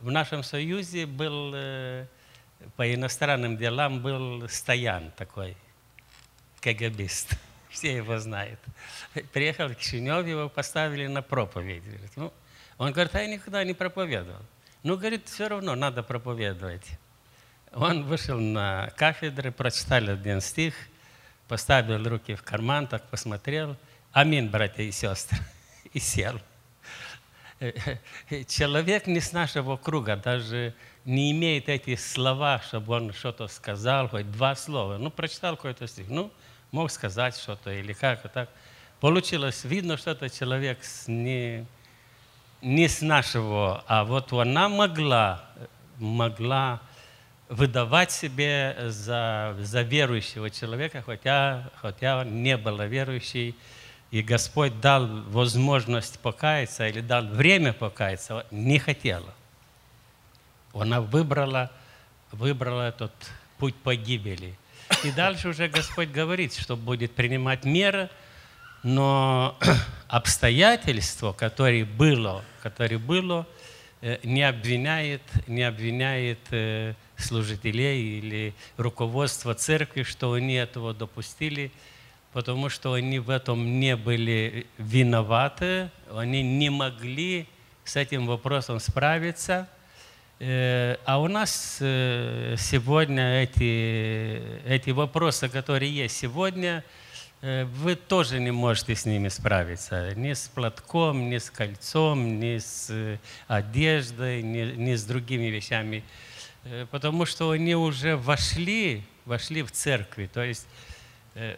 [0.00, 2.06] В нашем союзе был, э,
[2.76, 5.56] по иностранным делам, был Стоян такой,
[6.60, 7.32] КГБист.
[7.70, 8.60] Все его знают.
[9.32, 11.82] Приехал в Кишинев, его поставили на проповедь.
[12.14, 12.30] Ну,
[12.76, 14.42] он говорит, а я никогда не проповедовал.
[14.82, 16.86] Ну, говорит, все равно надо проповедовать.
[17.72, 20.74] Он вышел на кафедры, прочитал один стих,
[21.46, 23.76] поставил руки в карман, так посмотрел.
[24.12, 25.38] Аминь, братья и сестры.
[25.92, 26.40] И сел.
[28.48, 30.74] Человек не с нашего круга, даже
[31.04, 34.98] не имеет эти слова, чтобы он что-то сказал, хоть два слова.
[34.98, 36.32] Ну, прочитал какой-то стих, ну,
[36.72, 38.50] мог сказать что-то или как-то так.
[39.00, 41.66] Получилось, видно, что это человек с не,
[42.62, 45.44] не с нашего, а вот она могла,
[45.98, 46.80] могла
[47.48, 53.56] выдавать себе за, за верующего человека, хотя, хотя не был верующий,
[54.10, 59.34] и Господь дал возможность покаяться или дал время покаяться, не хотела.
[60.72, 61.70] Она выбрала,
[62.30, 63.12] выбрала этот
[63.58, 64.56] путь погибели.
[65.04, 68.08] И дальше уже Господь говорит, что будет принимать меры,
[68.82, 69.56] но
[70.08, 73.46] обстоятельство, которое было, которое было,
[74.00, 81.70] э, не обвиняет, не обвиняет э, служителей или руководство церкви, что они этого допустили,
[82.32, 87.46] потому что они в этом не были виноваты, они не могли
[87.84, 89.68] с этим вопросом справиться.
[90.40, 96.82] Э, А у нас сегодня эти, эти вопросы, которые есть сегодня,
[97.42, 100.14] вы тоже не можете с ними справиться.
[100.14, 103.18] Ни с платком, ни с кольцом, ни с э,
[103.48, 106.04] одеждой, ни, ни с другими вещами.
[106.62, 110.30] Э, Потому что они уже вошли, вошли в церкви.
[110.32, 110.68] То есть
[111.34, 111.56] э,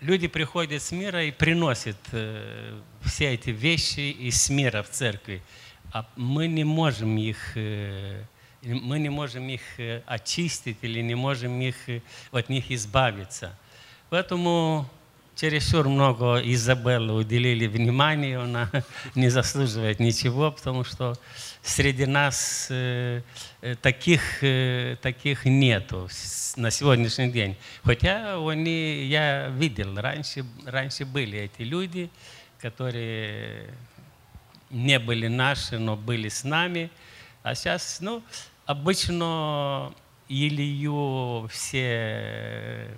[0.00, 5.42] люди приходят с мира и приносят э, все эти вещи из мира в церкви.
[5.92, 8.22] А мы не можем их, э,
[8.62, 13.58] мы не можем их э, очистить или не можем их, э, от них избавиться.
[14.14, 14.88] Поэтому
[15.34, 18.70] чересчур много Изабеллы уделили внимания, она
[19.16, 21.14] не заслуживает ничего, потому что
[21.62, 23.22] среди нас э,
[23.60, 26.08] э, таких, э, таких нету
[26.54, 27.56] на сегодняшний день.
[27.82, 32.08] Хотя они, я видел, раньше, раньше были эти люди,
[32.60, 33.74] которые
[34.70, 36.88] не были наши, но были с нами.
[37.42, 38.22] А сейчас, ну,
[38.64, 39.92] обычно
[40.28, 42.96] Илью все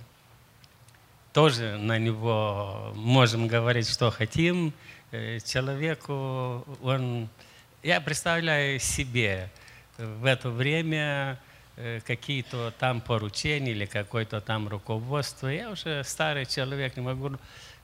[1.36, 4.72] тоже на него можем говорить, что хотим.
[5.10, 7.28] Э, Человеку, он,
[7.82, 9.50] я представляю себе
[9.98, 11.38] в это время
[11.76, 15.48] э, какие-то там поручения или какое-то там руководство.
[15.48, 17.32] Я уже старый человек, не могу...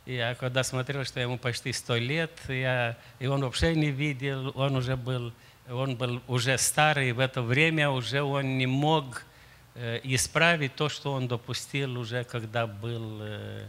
[0.06, 4.76] Я когда смотрел, что ему почти сто лет, я, и он вообще не видел, он
[4.76, 5.30] уже был,
[5.70, 9.31] он был уже старый, в это время уже он не мог э,
[9.74, 13.68] исправить то, что он допустил уже, когда был, э,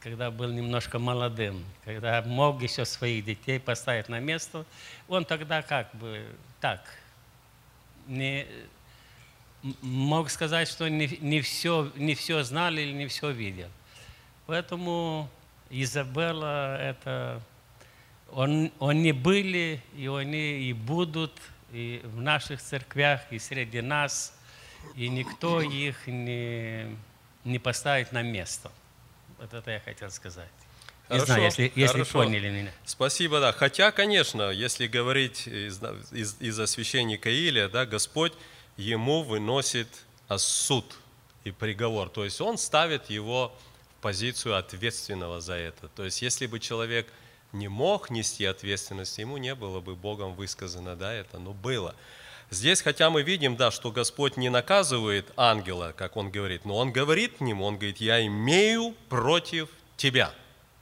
[0.00, 4.64] когда был немножко молодым, когда мог еще своих детей поставить на место.
[5.08, 6.24] Он тогда как бы
[6.60, 6.82] так,
[8.06, 8.46] не,
[9.80, 13.68] мог сказать, что не, не, все, не все знал или не все видел.
[14.46, 15.28] Поэтому
[15.70, 17.40] Изабелла это
[18.32, 21.32] он, они были, и они и будут
[21.72, 24.38] и в наших церквях, и среди нас,
[24.94, 26.96] и никто их не,
[27.44, 28.70] не поставит на место.
[29.38, 30.48] Вот это я хотел сказать.
[31.08, 32.12] Не Хорошо, знаю, если, если хорошо.
[32.12, 32.72] поняли меня.
[32.84, 33.52] Спасибо, да.
[33.52, 35.80] Хотя, конечно, если говорить из,
[36.12, 38.32] из, из-за священника Илия, да, Господь
[38.76, 39.88] ему выносит
[40.38, 40.84] суд.
[41.44, 42.08] и приговор.
[42.08, 43.52] То есть он ставит его
[43.98, 45.88] в позицию ответственного за это.
[45.88, 47.12] То есть если бы человек
[47.52, 51.94] не мог нести ответственность, ему не было бы Богом высказано, да, это, но было.
[52.52, 56.92] Здесь, хотя мы видим, да, что Господь не наказывает ангела, как он говорит, но он
[56.92, 60.34] говорит к нему, он говорит, я имею против тебя.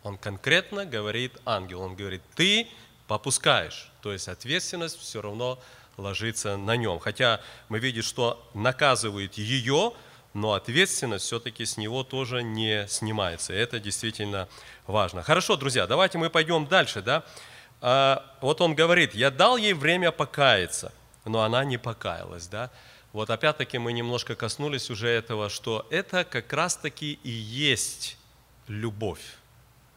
[0.03, 2.67] Он конкретно говорит ангел, он говорит, ты
[3.07, 3.89] попускаешь.
[4.03, 5.61] То есть ответственность все равно
[5.97, 6.99] ложится на нем.
[6.99, 9.93] Хотя мы видим, что наказывает ее,
[10.35, 13.53] но ответственность все-таки с него тоже не снимается.
[13.53, 14.49] Это действительно
[14.89, 15.23] важно.
[15.23, 17.01] Хорошо, друзья, давайте мы пойдем дальше.
[17.01, 17.23] Да?
[17.81, 20.93] А, вот он говорит, я дал ей время покаяться,
[21.25, 22.47] но она не покаялась.
[22.47, 22.71] Да?
[23.13, 28.17] Вот опять-таки мы немножко коснулись уже этого, что это как раз-таки и есть
[28.69, 29.37] любовь.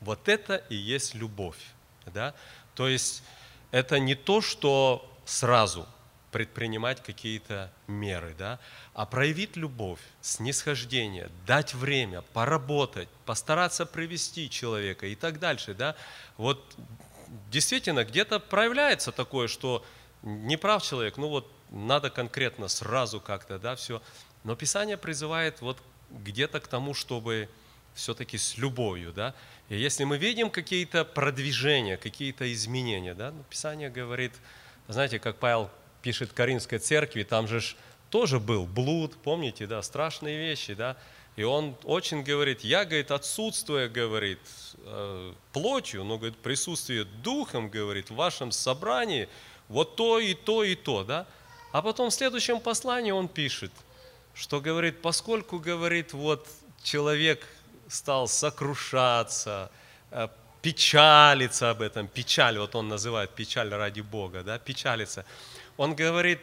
[0.02, 1.58] Вот это и есть любовь.
[2.06, 2.34] Да?
[2.76, 3.24] То есть
[3.72, 5.88] это не то, что сразу
[6.34, 8.60] предпринимать какие-то меры, да,
[8.96, 15.76] а проявить любовь, снисхождение, дать время, поработать, постараться привести человека и так дальше.
[15.76, 15.96] Да.
[16.38, 16.76] Вот
[17.52, 19.86] действительно где-то проявляется такое, что
[20.24, 24.02] не прав человек, ну вот надо конкретно сразу как-то, да, все.
[24.44, 25.78] Но Писание призывает вот
[26.10, 27.50] где-то к тому, чтобы
[27.94, 29.36] все-таки с любовью, да.
[29.70, 34.34] И если мы видим какие-то продвижения, какие-то изменения, да, ну, Писание говорит,
[34.88, 35.70] знаете, как Павел
[36.02, 37.62] пишет Каринской церкви, там же
[38.10, 40.98] тоже был блуд, помните, да, страшные вещи, да,
[41.36, 44.40] и он очень говорит, я, говорит, отсутствуя, говорит,
[44.78, 49.28] э, плотью, но, говорит, присутствие духом, говорит, в вашем собрании,
[49.74, 51.26] вот то и то и то, да.
[51.72, 53.72] А потом в следующем послании он пишет,
[54.36, 56.48] что говорит, поскольку, говорит, вот
[56.84, 57.46] человек
[57.88, 59.72] стал сокрушаться,
[60.12, 60.28] э,
[60.62, 65.26] печалиться об этом, печаль, вот он называет печаль ради Бога, да, печалиться.
[65.76, 66.40] Он говорит,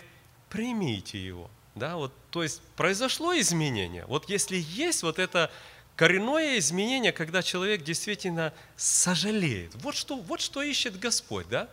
[0.48, 4.06] примите его, да, вот, то есть произошло изменение.
[4.06, 5.52] Вот если есть вот это
[5.94, 11.68] коренное изменение, когда человек действительно сожалеет, вот что, вот что ищет Господь, да,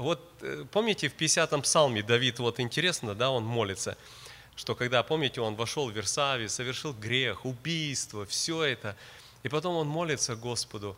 [0.00, 3.98] вот э, помните в 50-м псалме Давид, вот интересно, да, он молится,
[4.56, 8.96] что когда, помните, он вошел в Версаве, совершил грех, убийство, все это,
[9.42, 10.96] и потом он молится Господу,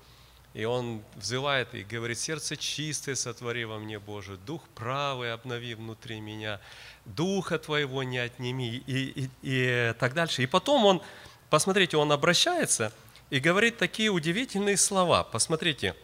[0.55, 6.21] и он взывает и говорит, сердце чистое сотвори во мне, Боже, дух правый обнови внутри
[6.21, 6.61] меня,
[7.05, 10.45] духа твоего не отними, и, и, и так дальше.
[10.45, 11.03] И потом он,
[11.51, 12.93] посмотрите, он обращается
[13.31, 15.25] и говорит такие удивительные слова.
[15.25, 15.97] Посмотрите,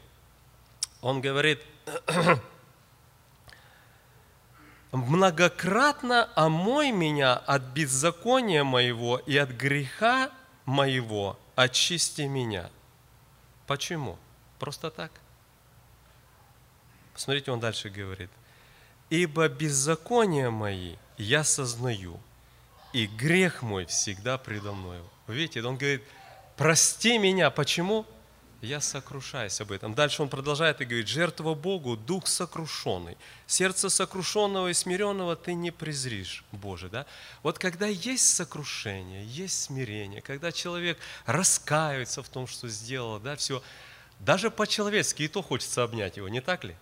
[1.01, 1.61] он говорит,
[4.93, 10.31] многократно омой меня от беззакония моего и от греха
[10.65, 12.71] моего, очисти меня.
[13.67, 14.19] Почему?
[14.59, 15.13] Просто так.
[17.15, 18.31] Смотрите, он дальше говорит.
[19.11, 22.21] Ибо беззакония мои я сознаю,
[22.93, 25.05] и грех мой всегда предо мною.
[25.27, 26.03] видите, он говорит,
[26.57, 27.51] прости меня.
[27.51, 28.07] Почему?
[28.61, 29.95] Я сокрушаюсь об этом.
[29.95, 33.17] Дальше он продолжает и говорит, жертва Богу, дух сокрушенный.
[33.47, 36.89] Сердце сокрушенного и смиренного ты не презришь, Боже.
[36.89, 37.07] Да?
[37.45, 43.63] Вот когда есть сокрушение, есть смирение, когда человек раскаивается в том, что сделал, да, все,
[44.19, 46.75] даже по-человечески и то хочется обнять его, не так ли?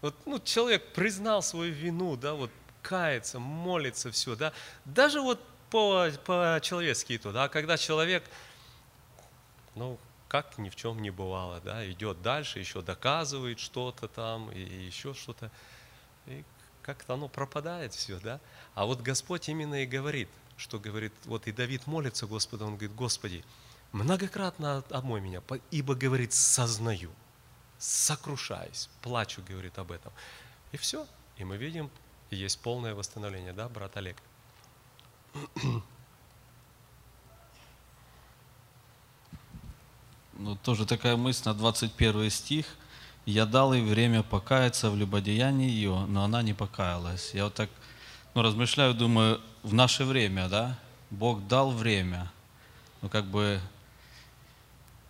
[0.00, 4.54] Вот, ну, человек признал свою вину, да, вот кается, молится, все, да.
[4.86, 8.24] Даже вот по, по-человечески и то, да, когда человек,
[9.74, 14.60] ну, как ни в чем не бывало, да, идет дальше, еще доказывает что-то там, и
[14.60, 15.50] еще что-то,
[16.26, 16.44] и
[16.82, 18.40] как-то оно пропадает все, да.
[18.74, 22.94] А вот Господь именно и говорит, что говорит, вот и Давид молится Господу, он говорит,
[22.94, 23.44] Господи,
[23.92, 27.10] многократно омой меня, ибо, говорит, сознаю,
[27.78, 30.12] сокрушаюсь, плачу, говорит об этом.
[30.72, 31.06] И все.
[31.36, 31.90] И мы видим,
[32.30, 34.16] есть полное восстановление, да, брат Олег?
[40.38, 42.66] Ну, тоже такая мысль на 21 стих.
[43.24, 47.32] «Я дал ей время покаяться в любодеянии ее, но она не покаялась».
[47.34, 47.70] Я вот так
[48.34, 50.78] ну, размышляю, думаю, в наше время, да,
[51.10, 52.30] Бог дал время,
[53.00, 53.60] ну, как бы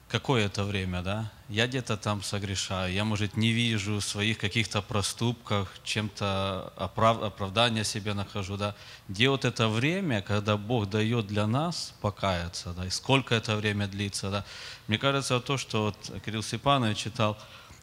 [0.08, 1.30] какое это время, да?
[1.48, 7.22] Я где-то там согрешаю, я, может, не вижу своих каких-то проступках, чем-то оправ...
[7.22, 8.74] оправдания себе нахожу, да?
[9.08, 12.86] Где вот это время, когда Бог дает для нас покаяться, да?
[12.86, 14.44] И сколько это время длится, да?
[14.88, 17.38] Мне кажется, то, что вот Кирилл Степанович читал,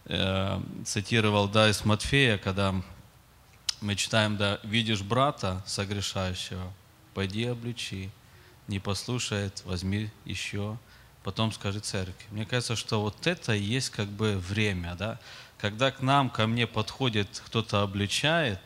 [0.05, 2.75] э, цитировал, да, из Матфея, когда
[3.81, 6.71] мы читаем, да, видишь брата согрешающего,
[7.13, 8.09] пойди обличи,
[8.67, 10.77] не послушает, возьми еще,
[11.23, 12.25] потом скажи церкви.
[12.31, 15.19] Мне кажется, что вот это и есть как бы время, да,
[15.57, 18.59] когда к нам, ко мне подходит, кто-то обличает,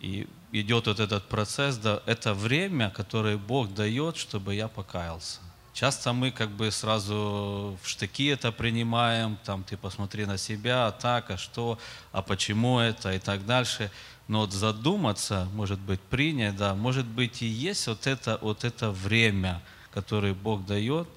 [0.00, 5.40] И идет вот этот процесс, да, это время, которое Бог дает, чтобы я покаялся.
[5.72, 10.92] Часто мы как бы сразу в штыки это принимаем, там ты посмотри на себя, а
[10.92, 11.78] так, а что,
[12.12, 13.90] а почему это и так дальше.
[14.26, 18.90] Но вот задуматься, может быть, принять, да, может быть и есть вот это, вот это
[18.90, 21.08] время, которое Бог дает,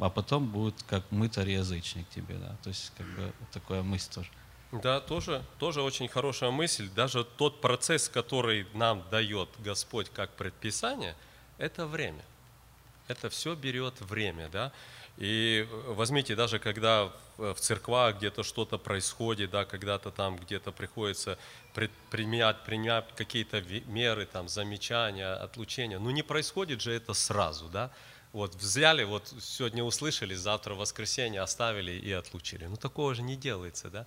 [0.00, 2.56] а потом будет как мытарь язычник тебе, да.
[2.62, 4.30] То есть как бы такая мысль тоже.
[4.70, 6.88] Да, тоже, тоже очень хорошая мысль.
[6.94, 11.16] Даже тот процесс, который нам дает Господь как предписание,
[11.56, 12.22] это время.
[13.08, 14.72] Это все берет время, да.
[15.16, 21.38] И возьмите, даже когда в церквах где-то что-то происходит, да, когда-то там где-то приходится
[21.74, 27.90] предпринять, принять какие-то меры, там, замечания, отлучения, ну не происходит же это сразу, да.
[28.32, 32.66] Вот взяли, вот сегодня услышали, завтра воскресенье оставили и отлучили.
[32.66, 34.06] Ну такого же не делается, да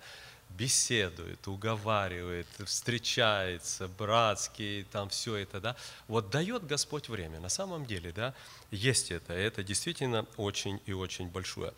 [0.56, 5.76] беседует, уговаривает, встречается, братский, там все это, да.
[6.08, 8.34] Вот дает Господь время, на самом деле, да,
[8.70, 11.72] есть это, это действительно очень и очень большое.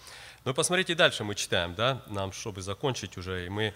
[0.45, 3.75] Но посмотрите дальше, мы читаем, да, нам, чтобы закончить уже, и мы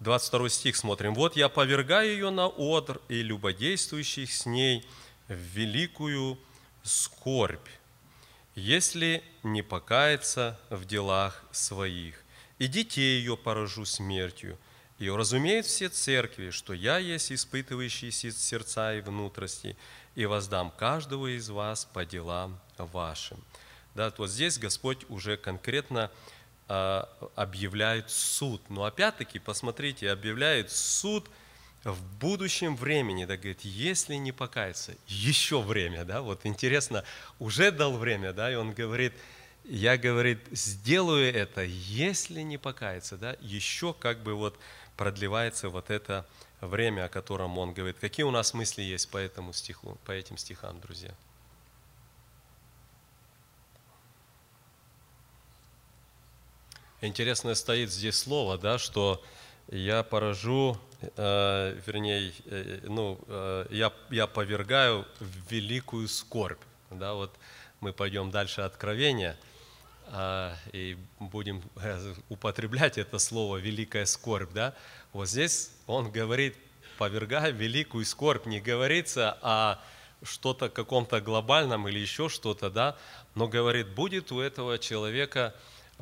[0.00, 1.14] 22 стих смотрим.
[1.14, 4.84] «Вот я повергаю ее на одр и любодействующих с ней
[5.28, 6.38] в великую
[6.82, 7.68] скорбь,
[8.54, 12.22] если не покаяться в делах своих
[12.58, 14.58] и детей ее поражу смертью.
[14.98, 19.76] И разумеют все церкви, что я есть испытывающий сердца и внутренности,
[20.14, 23.42] и воздам каждого из вас по делам вашим.
[23.96, 26.10] Да, вот здесь Господь уже конкретно
[26.68, 28.62] а, объявляет суд.
[28.70, 31.28] Но опять-таки, посмотрите, объявляет суд
[31.84, 37.04] в будущем времени, да, говорит, если не покаяться, еще время, да, вот интересно,
[37.38, 39.12] уже дал время, да, и он говорит,
[39.64, 44.58] я, говорит, сделаю это, если не покаяться, да, еще как бы вот
[44.96, 46.26] продлевается вот это
[46.60, 47.98] время, о котором он говорит.
[48.00, 51.12] Какие у нас мысли есть по этому стиху, по этим стихам, друзья?
[57.00, 59.24] Интересно стоит здесь слово, да, что
[59.68, 66.60] я поражу, э, вернее, э, ну, э, я, я повергаю в великую скорбь.
[66.90, 67.34] Да, вот
[67.80, 69.36] мы пойдем дальше Откровения–
[70.14, 74.74] а, и будем э, употреблять это слово «великая скорбь», да,
[75.14, 76.54] вот здесь он говорит,
[76.98, 79.78] повергая великую скорбь, не говорится о
[80.22, 82.96] что-то каком-то глобальном или еще что-то, да,
[83.34, 85.54] но говорит, будет у этого человека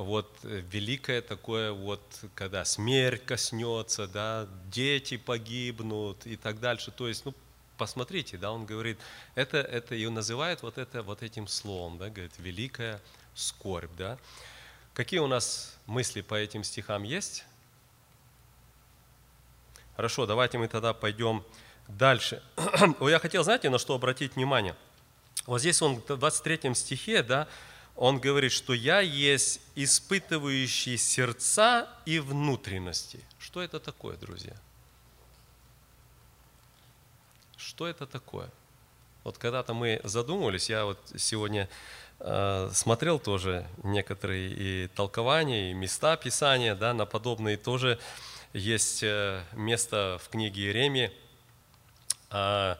[0.04, 2.00] вот великое такое вот,
[2.34, 6.90] когда смерть коснется, да, дети погибнут и так дальше.
[6.90, 7.34] То есть, ну,
[7.76, 8.98] посмотрите, да, он говорит,
[9.34, 13.00] это, это и называет вот это вот этим словом, да, говорит, великая
[13.34, 13.90] скорбь.
[13.96, 14.18] Да?
[14.94, 17.44] Какие у нас мысли по этим стихам есть?
[19.96, 21.44] Хорошо, давайте мы тогда пойдем
[21.88, 22.42] дальше.
[23.00, 24.74] Я хотел, знаете, на что обратить внимание?
[25.46, 27.48] Вот здесь он в 23 стихе, да,
[28.00, 33.20] он говорит, что я есть испытывающий сердца и внутренности.
[33.38, 34.56] Что это такое, друзья?
[37.56, 38.50] Что это такое?
[39.22, 41.68] Вот когда-то мы задумывались, я вот сегодня
[42.22, 47.56] Э, смотрел тоже некоторые и толкования, и места Писания да, на подобные.
[47.56, 47.98] Тоже
[48.52, 51.10] есть э, место в книге Иеремии,
[52.30, 52.76] э,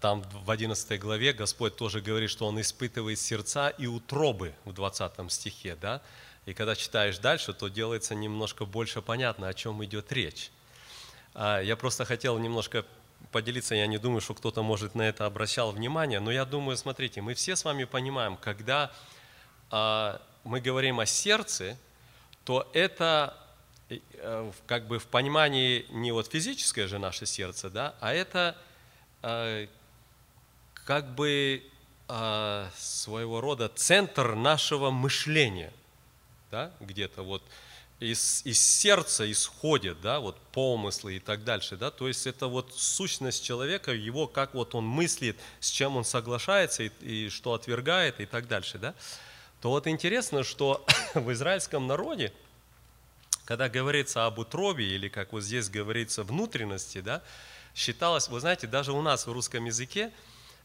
[0.00, 5.32] там в 11 главе Господь тоже говорит, что Он испытывает сердца и утробы в 20
[5.32, 5.76] стихе.
[5.80, 6.02] Да?
[6.46, 10.50] И когда читаешь дальше, то делается немножко больше понятно, о чем идет речь.
[11.34, 12.84] А, я просто хотел немножко
[13.32, 17.20] поделиться, я не думаю, что кто-то, может, на это обращал внимание, но я думаю, смотрите,
[17.20, 18.90] мы все с вами понимаем, когда
[19.70, 21.76] а, мы говорим о сердце,
[22.44, 23.36] то это
[23.90, 28.56] э, как бы в понимании не вот физическое же наше сердце, да, а это
[29.20, 29.66] а,
[30.88, 31.62] как бы
[32.08, 35.70] а, своего рода центр нашего мышления,
[36.50, 37.42] да, где-то вот
[38.00, 42.72] из, из сердца исходят, да, вот помыслы и так дальше, да, то есть это вот
[42.72, 48.18] сущность человека, его, как вот он мыслит, с чем он соглашается и, и что отвергает
[48.20, 48.94] и так дальше, да,
[49.60, 52.32] то вот интересно, что в израильском народе,
[53.44, 57.22] когда говорится об утробе или как вот здесь говорится внутренности, да,
[57.74, 60.12] считалось, вы знаете, даже у нас в русском языке,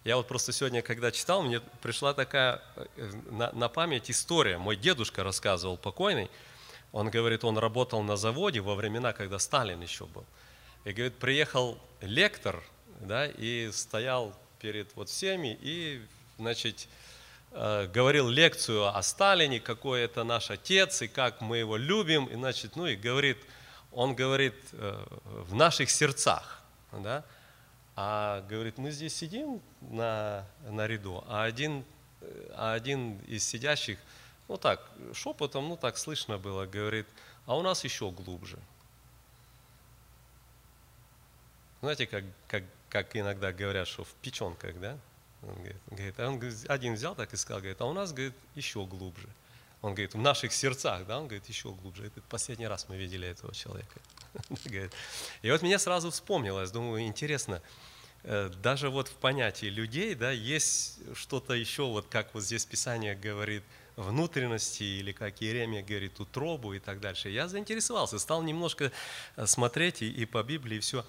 [0.03, 4.57] я вот просто сегодня, когда читал, мне пришла такая э, на, на память история.
[4.57, 6.29] Мой дедушка рассказывал, покойный,
[6.91, 10.25] он говорит, он работал на заводе во времена, когда Сталин еще был.
[10.83, 12.61] И говорит, приехал лектор,
[12.99, 16.01] да, и стоял перед вот всеми и,
[16.37, 16.89] значит,
[17.51, 22.35] э, говорил лекцию о Сталине, какой это наш отец и как мы его любим, и,
[22.35, 23.37] значит, ну и говорит,
[23.93, 26.61] он говорит э, в наших сердцах,
[26.91, 27.23] да,
[27.95, 31.85] А говорит, мы здесь сидим на, на ряду, а один,
[32.55, 33.99] а один из сидящих,
[34.47, 34.81] ну так,
[35.13, 37.05] шепотом, ну так слышно было, говорит,
[37.45, 38.57] а у нас еще глубже.
[41.81, 44.97] Знаете, как, как, как иногда говорят, что в печенках, да?
[45.41, 48.33] Он говорит, говорит, а он один взял так и сказал, говорит, а у нас, говорит,
[48.55, 49.27] еще глубже.
[49.81, 52.07] Он говорит, в наших сердцах, да, он говорит, еще глубже.
[52.07, 53.99] Это последний раз мы видели этого человека.
[55.41, 57.61] И вот меня сразу вспомнилось, думаю, интересно,
[58.23, 63.15] э, даже вот в понятии людей, да, есть что-то еще, вот как вот здесь Писание
[63.15, 63.63] говорит,
[63.95, 67.29] внутренности, или как Иеремия говорит, утробу и так дальше.
[67.29, 68.91] Я заинтересовался, стал немножко
[69.35, 71.05] э, смотреть и, и по Библии, и все.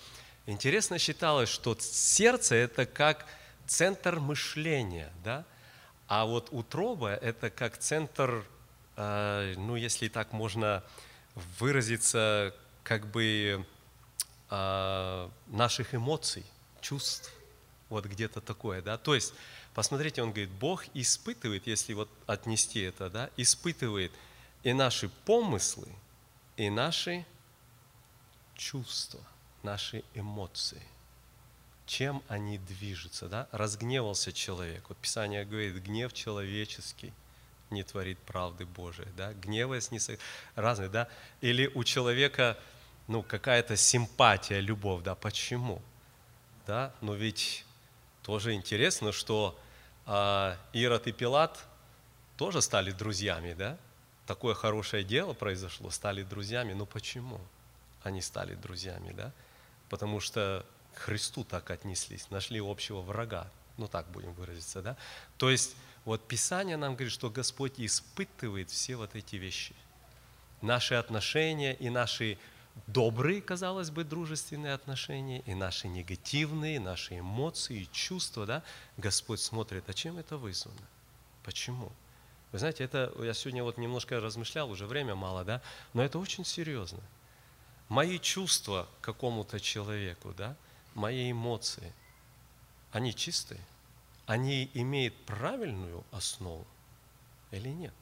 [0.46, 3.26] Интересно считалось, что сердце– это как
[3.66, 5.46] центр мышления, да?
[6.06, 8.44] а вот утроба– это как центр,
[8.96, 10.82] э, ну, если так можно
[11.58, 13.66] выразиться, как бы
[14.50, 16.44] э, наших эмоций,
[16.80, 17.32] чувств,
[17.88, 19.34] вот где-то такое, да, то есть,
[19.74, 24.12] посмотрите, он говорит, Бог испытывает, если вот отнести это, да, испытывает
[24.62, 25.88] и наши помыслы,
[26.56, 27.26] и наши
[28.54, 29.20] чувства,
[29.64, 30.82] наши эмоции
[31.86, 33.28] чем они движутся.
[33.28, 33.48] Да?
[33.52, 34.84] Разгневался человек.
[34.88, 37.12] Вот Писание говорит, гнев человеческий
[37.70, 39.08] не творит правды Божией.
[39.16, 39.32] Да?
[39.34, 40.00] Гневаясь не
[40.54, 41.08] разные, да?
[41.40, 42.58] Или у человека
[43.06, 45.82] ну, какая-то симпатия, любовь, да, почему?
[46.66, 46.92] Да?
[47.00, 47.64] Но ведь
[48.22, 49.58] тоже интересно, что
[50.06, 51.64] а, Ирод и Пилат
[52.36, 53.76] тоже стали друзьями, да?
[54.26, 56.72] Такое хорошее дело произошло, стали друзьями.
[56.72, 57.40] Но почему
[58.02, 59.32] они стали друзьями, да?
[59.90, 60.64] Потому что
[60.94, 63.50] к Христу так отнеслись, нашли общего врага.
[63.76, 64.96] Ну так будем выразиться, да?
[65.36, 69.74] То есть вот Писание нам говорит, что Господь испытывает все вот эти вещи.
[70.62, 72.38] Наши отношения и наши
[72.86, 78.62] добрые, казалось бы, дружественные отношения, и наши негативные, наши эмоции, чувства, да,
[78.96, 80.86] Господь смотрит, а чем это вызвано?
[81.42, 81.92] Почему?
[82.52, 85.60] Вы знаете, это, я сегодня вот немножко размышлял, уже время мало, да,
[85.92, 87.00] но это очень серьезно.
[87.88, 90.56] Мои чувства к какому-то человеку, да,
[90.94, 91.92] мои эмоции,
[92.92, 93.60] они чистые?
[94.26, 96.66] Они имеют правильную основу
[97.50, 97.92] или нет?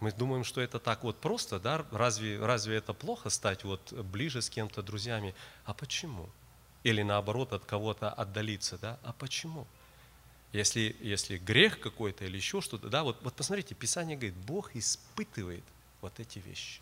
[0.00, 1.84] Мы думаем, что это так вот просто, да?
[1.90, 5.34] Разве, разве это плохо стать вот ближе с кем-то, друзьями?
[5.64, 6.28] А почему?
[6.82, 8.98] Или наоборот, от кого-то отдалиться, да?
[9.02, 9.66] А почему?
[10.52, 15.64] Если, если грех какой-то или еще что-то, да, вот, вот посмотрите, Писание говорит, Бог испытывает
[16.00, 16.80] вот эти вещи.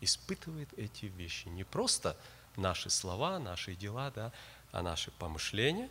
[0.00, 1.48] Испытывает эти вещи.
[1.48, 2.16] Не просто
[2.56, 4.30] наши слова, наши дела, да,
[4.72, 5.88] а наши помышления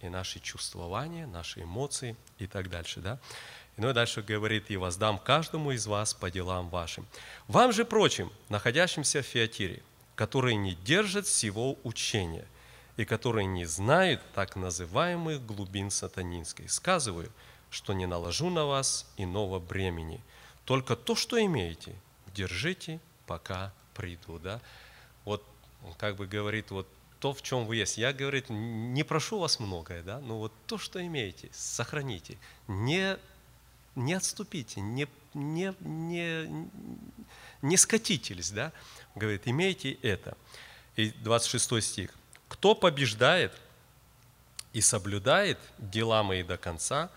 [0.00, 3.00] и наши чувствования, наши эмоции и так дальше.
[3.00, 3.18] Да?
[3.76, 7.06] Ну и дальше говорит, и воздам каждому из вас по делам вашим.
[7.48, 9.82] Вам же, прочим, находящимся в Фиатире,
[10.14, 12.46] которые не держат всего учения
[12.96, 17.32] и которые не знают так называемых глубин сатанинской, сказываю,
[17.70, 20.20] что не наложу на вас иного бремени.
[20.66, 21.94] Только то, что имеете,
[22.34, 24.38] держите, пока приду.
[24.38, 24.60] Да?
[25.24, 25.42] Вот
[25.96, 26.86] как бы говорит, вот
[27.18, 27.98] то, в чем вы есть.
[27.98, 32.36] Я, говорит, не прошу вас многое, да, но вот то, что имеете, сохраните.
[32.66, 33.16] Не,
[33.94, 36.68] не отступите, не, не, не,
[37.62, 38.72] не скатитесь, да.
[39.14, 40.36] Говорит, имейте это.
[40.96, 42.10] И 26 стих.
[42.48, 43.52] Кто побеждает
[44.72, 47.10] и соблюдает дела мои до конца,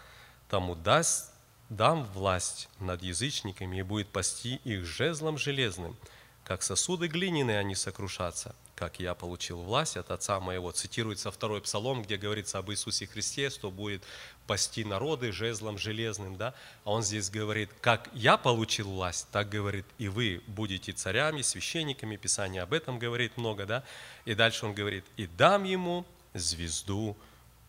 [0.49, 1.31] тому даст,
[1.69, 5.95] дам власть над язычниками и будет пасти их жезлом железным–
[6.45, 10.71] как сосуды глиняные они сокрушатся, как я получил власть от Отца моего.
[10.71, 14.03] Цитируется второй псалом, где говорится об Иисусе Христе, что будет
[14.47, 16.53] пасти народы жезлом железным, да?
[16.83, 22.17] А он здесь говорит, как я получил власть, так говорит, и вы будете царями, священниками,
[22.17, 23.83] Писание об этом говорит много, да?
[24.25, 27.15] И дальше он говорит, и дам ему звезду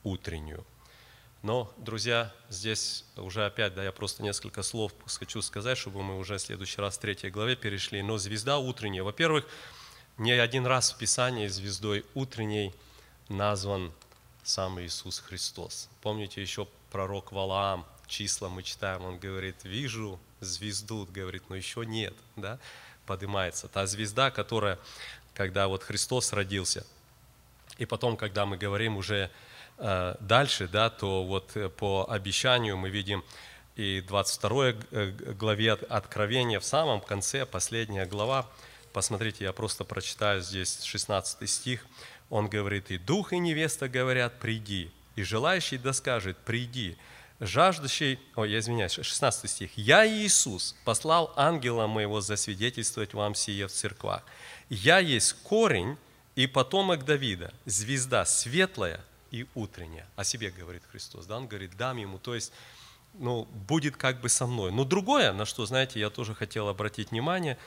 [0.02, 0.64] утреннюю.
[1.42, 6.38] Но, друзья, здесь уже опять, да, я просто несколько слов хочу сказать, чтобы мы уже
[6.38, 8.02] в следующий раз в третьей главе перешли.
[8.02, 9.46] Но звезда утренняя, во-первых,
[10.18, 12.74] не один раз в Писании звездой утренней
[13.28, 13.92] назван
[14.42, 15.88] сам Иисус Христос.
[16.02, 22.14] Помните еще пророк Валаам, числа мы читаем, он говорит, вижу звезду, говорит, но еще нет,
[22.36, 22.58] да,
[23.06, 23.68] поднимается.
[23.68, 24.78] Та звезда, которая,
[25.34, 26.86] когда вот Христос родился,
[27.78, 29.30] и потом, когда мы говорим уже
[29.78, 33.22] Э, дальше, да, то вот э, по обещанию мы видим
[33.74, 38.46] и 22 э, главе Откровения в самом конце, последняя глава,
[38.96, 41.84] посмотрите, я просто прочитаю здесь 16 стих,
[42.30, 46.96] он говорит, «И дух, и невеста говорят, приди, и желающий да скажет, приди,
[47.38, 53.70] жаждущий, ой, я извиняюсь, 16 стих, «Я, Иисус, послал ангела моего засвидетельствовать вам сие в
[53.70, 54.22] церквах.
[54.70, 55.98] Я есть корень
[56.34, 60.06] и потомок Давида, звезда светлая и утренняя.
[60.16, 62.50] О себе говорит Христос, да, он говорит, дам ему, то есть,
[63.12, 64.72] ну, будет как бы со мной.
[64.72, 67.58] Но другое, на что, знаете, я тоже хотел обратить внимание,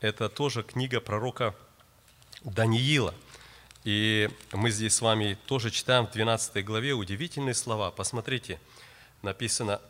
[0.00, 1.54] это тоже книга пророка
[2.44, 3.14] Даниила.
[3.84, 7.90] И мы здесь с вами тоже читаем в 12 главе удивительные слова.
[7.90, 8.60] Посмотрите,
[9.22, 9.80] написано,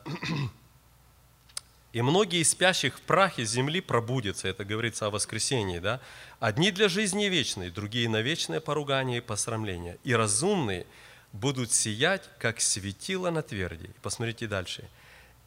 [1.93, 4.49] «И многие из спящих в прахе земли пробудятся».
[4.49, 6.01] Это говорится о воскресении, да?
[6.39, 9.99] «Одни для жизни вечной, другие на вечное поругание и посрамление.
[10.05, 10.87] И разумные
[11.33, 13.91] будут сиять, как светило на тверди».
[14.03, 14.89] Посмотрите дальше.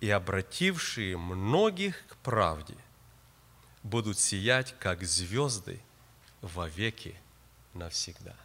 [0.01, 2.75] «И обратившие многих к правде
[3.83, 5.79] будут сиять, как звезды
[6.41, 7.15] вовеки
[7.73, 8.35] навсегда».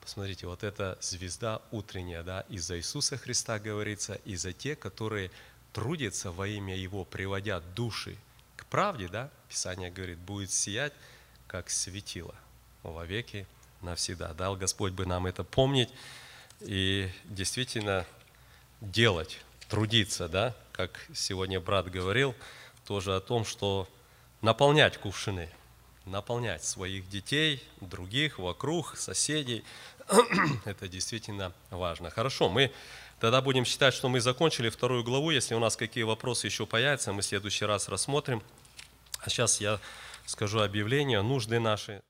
[0.00, 5.30] Посмотрите, вот эта звезда утренняя, да, из-за Иисуса Христа говорится, и за те, которые
[5.72, 8.16] трудятся во имя Его, приводя души
[8.56, 10.92] к правде, да, Писание говорит, будет сиять,
[11.46, 12.34] как светило
[12.82, 13.46] вовеки
[13.82, 14.32] навсегда.
[14.34, 15.90] Дал Господь бы нам это помнить
[16.60, 18.06] и действительно
[18.80, 19.38] делать,
[19.68, 22.34] трудиться, да, как сегодня брат говорил,
[22.86, 23.88] тоже о том, что
[24.42, 25.48] наполнять кувшины,
[26.06, 29.64] наполнять своих детей, других, вокруг, соседей.
[30.64, 32.10] Это действительно важно.
[32.10, 32.72] Хорошо, мы
[33.20, 35.30] тогда будем считать, что мы закончили вторую главу.
[35.30, 38.42] Если у нас какие вопросы еще появятся, мы в следующий раз рассмотрим.
[39.20, 39.78] А сейчас я
[40.26, 42.02] скажу объявление, нужды наши.